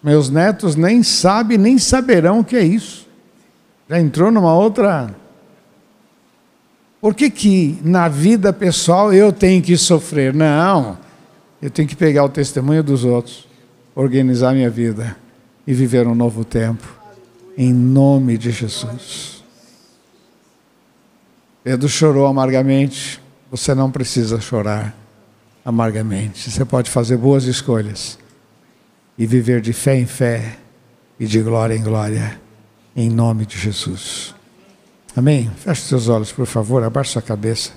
meus 0.03 0.29
netos 0.29 0.75
nem 0.75 1.01
sabem, 1.01 1.57
nem 1.57 1.77
saberão 1.77 2.39
o 2.39 2.43
que 2.43 2.57
é 2.57 2.63
isso. 2.63 3.02
Já 3.89 3.99
entrou 3.99 4.31
numa 4.31 4.53
outra. 4.53 5.13
Por 7.01 7.13
que, 7.13 7.29
que 7.29 7.77
na 7.83 8.07
vida 8.07 8.53
pessoal 8.53 9.13
eu 9.13 9.33
tenho 9.33 9.61
que 9.61 9.75
sofrer? 9.77 10.33
Não. 10.33 10.97
Eu 11.61 11.69
tenho 11.69 11.87
que 11.87 11.95
pegar 11.95 12.23
o 12.23 12.29
testemunho 12.29 12.83
dos 12.83 13.03
outros, 13.03 13.47
organizar 13.95 14.53
minha 14.53 14.69
vida 14.69 15.15
e 15.65 15.73
viver 15.73 16.07
um 16.07 16.15
novo 16.15 16.43
tempo. 16.45 16.87
Em 17.57 17.73
nome 17.73 18.37
de 18.37 18.51
Jesus. 18.51 19.43
Pedro 21.63 21.87
chorou 21.87 22.25
amargamente. 22.25 23.21
Você 23.49 23.73
não 23.73 23.91
precisa 23.91 24.41
chorar 24.41 24.95
amargamente. 25.63 26.49
Você 26.49 26.65
pode 26.65 26.89
fazer 26.89 27.17
boas 27.17 27.45
escolhas 27.45 28.17
e 29.17 29.25
viver 29.25 29.61
de 29.61 29.73
fé 29.73 29.95
em 29.95 30.05
fé 30.05 30.57
e 31.19 31.25
de 31.25 31.39
glória 31.41 31.75
em 31.75 31.83
glória, 31.83 32.39
em 32.95 33.09
nome 33.09 33.45
de 33.45 33.57
Jesus. 33.57 34.33
Amém? 35.15 35.49
Feche 35.57 35.81
seus 35.83 36.07
olhos, 36.07 36.31
por 36.31 36.45
favor, 36.45 36.83
abaixe 36.83 37.11
sua 37.11 37.21
cabeça. 37.21 37.71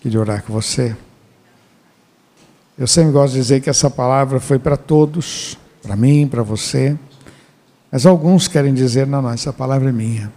Queria 0.00 0.20
orar 0.20 0.42
com 0.42 0.52
você. 0.52 0.96
Eu 2.78 2.86
sempre 2.86 3.12
gosto 3.12 3.34
de 3.34 3.40
dizer 3.40 3.60
que 3.60 3.70
essa 3.70 3.90
palavra 3.90 4.40
foi 4.40 4.58
para 4.58 4.76
todos, 4.76 5.58
para 5.82 5.94
mim, 5.94 6.26
para 6.26 6.42
você. 6.42 6.98
Mas 7.90 8.06
alguns 8.06 8.48
querem 8.48 8.74
dizer: 8.74 9.06
não, 9.06 9.22
não, 9.22 9.30
essa 9.30 9.52
palavra 9.52 9.90
é 9.90 9.92
minha. 9.92 10.32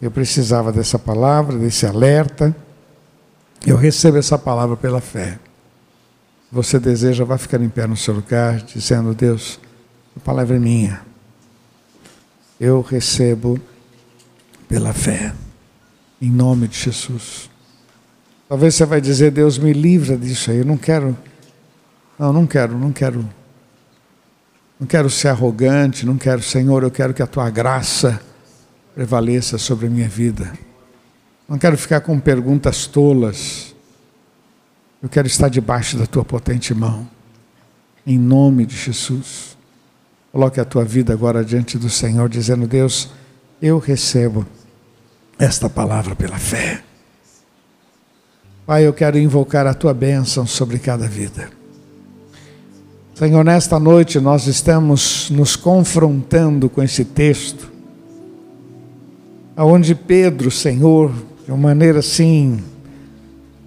Eu 0.00 0.10
precisava 0.10 0.72
dessa 0.72 0.98
palavra, 0.98 1.58
desse 1.58 1.86
alerta. 1.86 2.54
Eu 3.66 3.76
recebo 3.76 4.18
essa 4.18 4.38
palavra 4.38 4.76
pela 4.76 5.00
fé 5.00 5.38
você 6.52 6.78
deseja, 6.78 7.24
vá 7.24 7.38
ficar 7.38 7.62
em 7.62 7.68
pé 7.70 7.86
no 7.86 7.96
seu 7.96 8.12
lugar, 8.12 8.60
dizendo: 8.60 9.14
Deus, 9.14 9.58
a 10.14 10.20
palavra 10.20 10.56
é 10.56 10.58
minha. 10.58 11.00
Eu 12.62 12.80
recebo 12.80 13.60
pela 14.68 14.92
fé, 14.92 15.34
em 16.20 16.30
nome 16.30 16.68
de 16.68 16.78
Jesus. 16.78 17.50
Talvez 18.48 18.76
você 18.76 18.86
vai 18.86 19.00
dizer: 19.00 19.32
Deus, 19.32 19.58
me 19.58 19.72
livra 19.72 20.16
disso 20.16 20.48
aí. 20.48 20.58
Eu 20.58 20.64
não 20.64 20.76
quero, 20.76 21.18
não, 22.16 22.32
não 22.32 22.46
quero, 22.46 22.78
não 22.78 22.92
quero. 22.92 23.28
Não 24.78 24.86
quero 24.86 25.10
ser 25.10 25.26
arrogante, 25.26 26.06
não 26.06 26.16
quero, 26.16 26.40
Senhor, 26.40 26.84
eu 26.84 26.90
quero 26.92 27.12
que 27.12 27.20
a 27.20 27.26
tua 27.26 27.50
graça 27.50 28.22
prevaleça 28.94 29.58
sobre 29.58 29.88
a 29.88 29.90
minha 29.90 30.08
vida. 30.08 30.52
Não 31.48 31.58
quero 31.58 31.76
ficar 31.76 32.00
com 32.00 32.20
perguntas 32.20 32.86
tolas. 32.86 33.74
Eu 35.02 35.08
quero 35.08 35.26
estar 35.26 35.48
debaixo 35.48 35.98
da 35.98 36.06
tua 36.06 36.24
potente 36.24 36.72
mão. 36.72 37.10
Em 38.06 38.16
nome 38.16 38.64
de 38.64 38.76
Jesus. 38.76 39.51
Coloque 40.32 40.58
a 40.58 40.64
tua 40.64 40.82
vida 40.82 41.12
agora 41.12 41.44
diante 41.44 41.76
do 41.76 41.90
Senhor, 41.90 42.26
dizendo: 42.26 42.66
Deus, 42.66 43.10
eu 43.60 43.78
recebo 43.78 44.46
esta 45.38 45.68
palavra 45.68 46.16
pela 46.16 46.38
fé. 46.38 46.82
Pai, 48.64 48.86
eu 48.86 48.94
quero 48.94 49.18
invocar 49.18 49.66
a 49.66 49.74
tua 49.74 49.92
bênção 49.92 50.46
sobre 50.46 50.78
cada 50.78 51.06
vida. 51.06 51.50
Senhor, 53.14 53.44
nesta 53.44 53.78
noite 53.78 54.18
nós 54.18 54.46
estamos 54.46 55.28
nos 55.30 55.54
confrontando 55.54 56.70
com 56.70 56.82
esse 56.82 57.04
texto, 57.04 57.70
aonde 59.54 59.94
Pedro, 59.94 60.50
Senhor, 60.50 61.12
de 61.44 61.50
uma 61.50 61.58
maneira 61.58 61.98
assim 61.98 62.58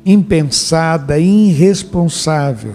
impensada, 0.03 1.19
irresponsável. 1.19 2.73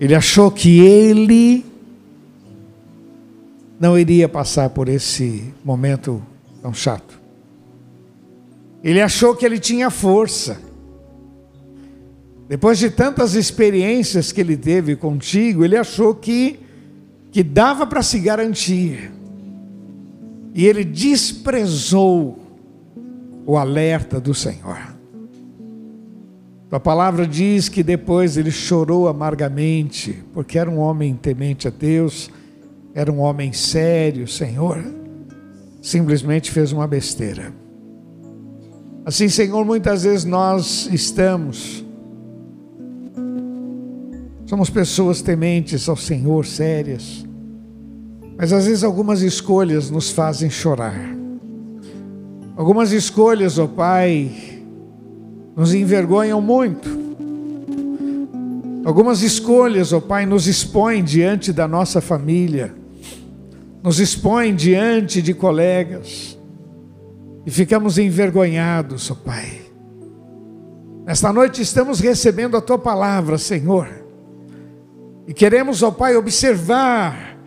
Ele 0.00 0.14
achou 0.14 0.50
que 0.50 0.80
ele 0.80 1.73
não 3.78 3.98
iria 3.98 4.28
passar 4.28 4.70
por 4.70 4.88
esse 4.88 5.52
momento 5.64 6.22
tão 6.62 6.72
chato. 6.72 7.20
Ele 8.82 9.00
achou 9.00 9.34
que 9.34 9.44
ele 9.44 9.58
tinha 9.58 9.90
força. 9.90 10.60
Depois 12.48 12.78
de 12.78 12.90
tantas 12.90 13.34
experiências 13.34 14.30
que 14.30 14.40
ele 14.40 14.56
teve 14.56 14.94
contigo, 14.94 15.64
ele 15.64 15.76
achou 15.76 16.14
que, 16.14 16.60
que 17.32 17.42
dava 17.42 17.86
para 17.86 18.02
se 18.02 18.18
garantir. 18.18 19.10
E 20.54 20.66
ele 20.66 20.84
desprezou 20.84 22.38
o 23.46 23.56
alerta 23.56 24.20
do 24.20 24.34
Senhor. 24.34 24.94
A 26.70 26.80
palavra 26.80 27.26
diz 27.26 27.68
que 27.68 27.84
depois 27.84 28.36
ele 28.36 28.50
chorou 28.50 29.06
amargamente, 29.06 30.24
porque 30.34 30.58
era 30.58 30.68
um 30.68 30.78
homem 30.78 31.14
temente 31.14 31.68
a 31.68 31.70
Deus, 31.70 32.28
era 32.94 33.10
um 33.10 33.18
homem 33.18 33.52
sério, 33.52 34.28
Senhor, 34.28 34.78
simplesmente 35.82 36.50
fez 36.52 36.70
uma 36.70 36.86
besteira. 36.86 37.52
Assim, 39.04 39.28
Senhor, 39.28 39.64
muitas 39.64 40.04
vezes 40.04 40.24
nós 40.24 40.88
estamos, 40.92 41.84
somos 44.46 44.70
pessoas 44.70 45.20
tementes 45.20 45.88
ao 45.88 45.96
Senhor, 45.96 46.46
sérias, 46.46 47.26
mas 48.38 48.52
às 48.52 48.66
vezes 48.66 48.84
algumas 48.84 49.22
escolhas 49.22 49.90
nos 49.90 50.10
fazem 50.10 50.48
chorar. 50.48 50.98
Algumas 52.56 52.92
escolhas, 52.92 53.58
ó 53.58 53.64
oh 53.64 53.68
Pai, 53.68 54.30
nos 55.56 55.74
envergonham 55.74 56.40
muito. 56.40 56.88
Algumas 58.84 59.22
escolhas, 59.22 59.92
ó 59.92 59.98
oh 59.98 60.00
Pai, 60.00 60.24
nos 60.24 60.46
expõem 60.46 61.02
diante 61.02 61.52
da 61.52 61.66
nossa 61.66 62.00
família, 62.00 62.83
nos 63.84 64.00
expõem 64.00 64.54
diante 64.54 65.20
de 65.20 65.34
colegas, 65.34 66.38
e 67.44 67.50
ficamos 67.50 67.98
envergonhados, 67.98 69.10
ó 69.10 69.12
oh 69.12 69.16
Pai. 69.16 69.60
Nesta 71.04 71.30
noite 71.30 71.60
estamos 71.60 72.00
recebendo 72.00 72.56
a 72.56 72.62
Tua 72.62 72.78
palavra, 72.78 73.36
Senhor, 73.36 73.86
e 75.28 75.34
queremos, 75.34 75.82
ó 75.82 75.90
Pai, 75.90 76.16
observar, 76.16 77.38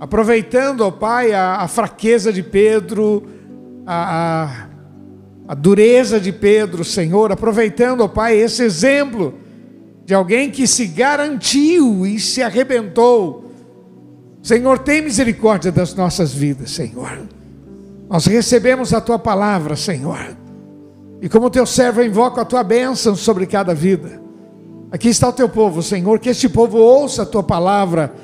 aproveitando, 0.00 0.80
ó 0.80 0.90
Pai, 0.90 1.32
a, 1.32 1.58
a 1.58 1.68
fraqueza 1.68 2.32
de 2.32 2.42
Pedro, 2.42 3.22
a, 3.86 4.64
a 4.64 4.68
a 5.48 5.54
dureza 5.54 6.20
de 6.20 6.30
Pedro, 6.30 6.84
Senhor, 6.84 7.32
aproveitando, 7.32 8.02
ó 8.02 8.08
Pai, 8.08 8.36
esse 8.36 8.62
exemplo 8.62 9.32
de 10.04 10.12
alguém 10.12 10.50
que 10.50 10.66
se 10.66 10.86
garantiu 10.86 12.06
e 12.06 12.20
se 12.20 12.42
arrebentou. 12.42 13.47
Senhor, 14.42 14.78
tem 14.78 15.02
misericórdia 15.02 15.70
das 15.70 15.94
nossas 15.94 16.32
vidas, 16.32 16.70
Senhor. 16.70 17.18
Nós 18.08 18.26
recebemos 18.26 18.94
a 18.94 19.00
tua 19.00 19.18
palavra, 19.18 19.76
Senhor. 19.76 20.36
E 21.20 21.28
como 21.28 21.50
teu 21.50 21.66
servo, 21.66 22.02
invoco 22.02 22.40
a 22.40 22.44
tua 22.44 22.62
bênção 22.62 23.14
sobre 23.14 23.46
cada 23.46 23.74
vida. 23.74 24.20
Aqui 24.90 25.08
está 25.08 25.28
o 25.28 25.32
teu 25.32 25.48
povo, 25.48 25.82
Senhor, 25.82 26.18
que 26.18 26.30
este 26.30 26.48
povo 26.48 26.78
ouça 26.78 27.22
a 27.22 27.26
tua 27.26 27.42
palavra, 27.42 28.14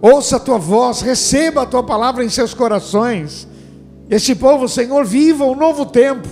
ouça 0.00 0.36
a 0.36 0.40
tua 0.40 0.58
voz, 0.58 1.00
receba 1.00 1.62
a 1.62 1.66
tua 1.66 1.82
palavra 1.82 2.24
em 2.24 2.28
seus 2.28 2.54
corações. 2.54 3.48
Este 4.08 4.34
povo, 4.34 4.68
Senhor, 4.68 5.04
viva 5.04 5.44
um 5.44 5.56
novo 5.56 5.86
tempo 5.86 6.28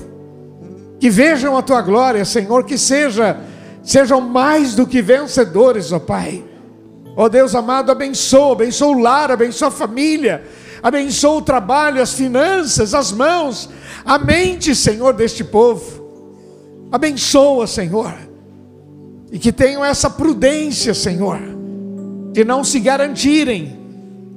que 1.01 1.09
vejam 1.09 1.57
a 1.57 1.62
tua 1.62 1.80
glória, 1.80 2.24
Senhor, 2.24 2.64
que 2.64 2.76
seja, 2.76 3.41
sejam 3.82 4.20
mais 4.20 4.74
do 4.74 4.86
que 4.86 5.01
vencedores, 5.01 5.91
ó 5.91 5.99
Pai. 5.99 6.45
Ó 7.21 7.29
Deus 7.29 7.55
amado, 7.55 7.93
abençoa, 7.93 8.53
abençoa 8.53 8.97
o 8.97 8.99
lar, 8.99 9.31
abençoa 9.31 9.68
a 9.68 9.71
família, 9.71 10.43
abençoa 10.83 11.37
o 11.37 11.43
trabalho, 11.43 12.01
as 12.01 12.14
finanças, 12.14 12.95
as 12.95 13.12
mãos, 13.12 13.68
a 14.07 14.18
mente, 14.18 14.75
Senhor, 14.75 15.12
deste 15.12 15.45
povo. 15.45 16.01
Abençoa, 16.91 17.66
Senhor. 17.66 18.14
e 19.31 19.39
que 19.39 19.53
tenham 19.53 19.85
essa 19.85 20.09
prudência, 20.09 20.95
Senhor, 20.95 21.39
de 22.33 22.43
não 22.43 22.64
se 22.64 22.81
garantirem, 22.81 23.79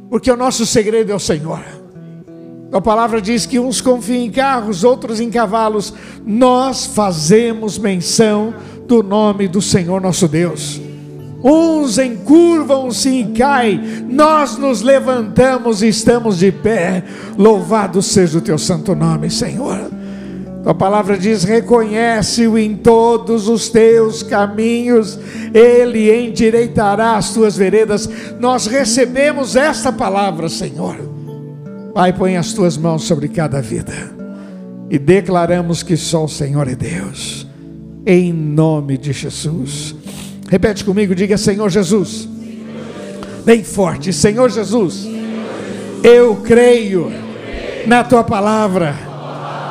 porque 0.09 0.29
o 0.29 0.36
nosso 0.36 0.65
segredo 0.65 1.09
é 1.09 1.15
o 1.15 1.19
Senhor. 1.19 1.63
A 2.69 2.81
palavra 2.81 3.21
diz 3.21 3.45
que 3.45 3.59
uns 3.59 3.79
confiam 3.79 4.25
em 4.25 4.29
carros, 4.29 4.84
outros 4.84 5.21
em 5.21 5.29
cavalos. 5.29 5.93
Nós 6.25 6.86
fazemos 6.86 7.77
menção 7.77 8.53
do 8.86 9.01
nome 9.01 9.47
do 9.47 9.61
Senhor 9.61 10.01
nosso 10.01 10.27
Deus. 10.27 10.81
Uns 11.43 11.97
encurvam-se 11.97 13.09
e 13.09 13.25
caem, 13.33 13.81
nós 14.09 14.57
nos 14.57 14.81
levantamos 14.81 15.81
e 15.81 15.89
estamos 15.89 16.39
de 16.39 16.51
pé. 16.51 17.03
Louvado 17.37 18.01
seja 18.01 18.37
o 18.37 18.41
teu 18.41 18.57
santo 18.57 18.95
nome, 18.95 19.29
Senhor. 19.29 19.91
A 20.65 20.73
palavra 20.73 21.17
diz: 21.17 21.43
reconhece-o 21.43 22.57
em 22.57 22.77
todos 22.77 23.49
os 23.49 23.67
teus 23.67 24.23
caminhos, 24.23 25.19
ele 25.53 26.09
endireitará 26.09 27.17
as 27.17 27.33
tuas 27.33 27.57
veredas. 27.57 28.09
Nós 28.39 28.65
recebemos 28.65 29.57
esta 29.57 29.91
palavra, 29.91 30.47
Senhor. 30.47 30.95
Pai, 31.93 32.13
põe 32.13 32.37
as 32.37 32.53
tuas 32.53 32.77
mãos 32.77 33.03
sobre 33.03 33.27
cada 33.27 33.61
vida 33.61 33.93
e 34.89 34.97
declaramos 34.97 35.83
que 35.83 35.97
só 35.97 36.23
o 36.23 36.29
Senhor 36.29 36.67
é 36.67 36.75
Deus, 36.75 37.45
em 38.05 38.31
nome 38.31 38.97
de 38.97 39.11
Jesus. 39.11 40.02
Repete 40.53 40.85
comigo, 40.85 41.15
diga: 41.15 41.35
Senhor 41.35 41.67
Jesus, 41.67 42.29
bem 43.43 43.63
forte, 43.63 44.13
Senhor 44.13 44.51
Jesus, 44.51 45.03
eu 46.03 46.35
creio 46.45 47.11
na 47.87 48.03
tua 48.03 48.23
palavra 48.23 48.95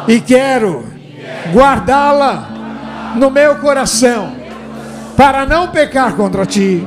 e 0.08 0.20
quero 0.20 0.84
guardá-la 1.54 3.14
no 3.14 3.30
meu 3.30 3.58
coração 3.58 4.32
para 5.16 5.46
não 5.46 5.68
pecar 5.68 6.16
contra 6.16 6.44
ti. 6.44 6.84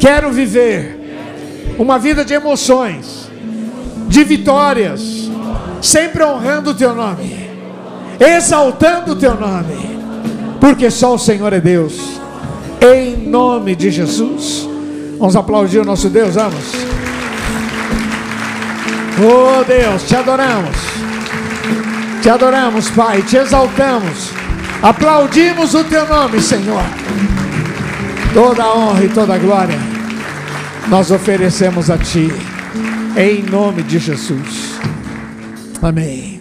Quero 0.00 0.32
viver 0.32 1.76
uma 1.78 2.00
vida 2.00 2.24
de 2.24 2.34
emoções, 2.34 3.30
de 4.08 4.24
vitórias, 4.24 5.30
sempre 5.80 6.24
honrando 6.24 6.70
o 6.70 6.74
teu 6.74 6.92
nome, 6.92 7.50
exaltando 8.18 9.12
o 9.12 9.16
teu 9.16 9.36
nome, 9.36 9.96
porque 10.60 10.90
só 10.90 11.14
o 11.14 11.18
Senhor 11.20 11.52
é 11.52 11.60
Deus. 11.60 12.25
Em 12.80 13.16
nome 13.28 13.74
de 13.74 13.90
Jesus. 13.90 14.68
Vamos 15.18 15.36
aplaudir 15.36 15.78
o 15.78 15.84
nosso 15.84 16.08
Deus, 16.08 16.34
vamos. 16.34 16.72
Oh 19.18 19.64
Deus, 19.64 20.02
te 20.02 20.16
adoramos. 20.16 20.76
Te 22.22 22.30
adoramos, 22.30 22.90
Pai, 22.90 23.22
te 23.22 23.36
exaltamos, 23.36 24.32
aplaudimos 24.82 25.74
o 25.74 25.84
teu 25.84 26.06
nome, 26.08 26.40
Senhor. 26.40 26.82
Toda 28.34 28.64
a 28.64 28.74
honra 28.74 29.04
e 29.04 29.08
toda 29.08 29.34
a 29.34 29.38
glória 29.38 29.78
nós 30.88 31.10
oferecemos 31.10 31.90
a 31.90 31.98
Ti, 31.98 32.32
em 33.16 33.42
nome 33.42 33.82
de 33.82 33.98
Jesus. 33.98 34.78
Amém. 35.82 36.35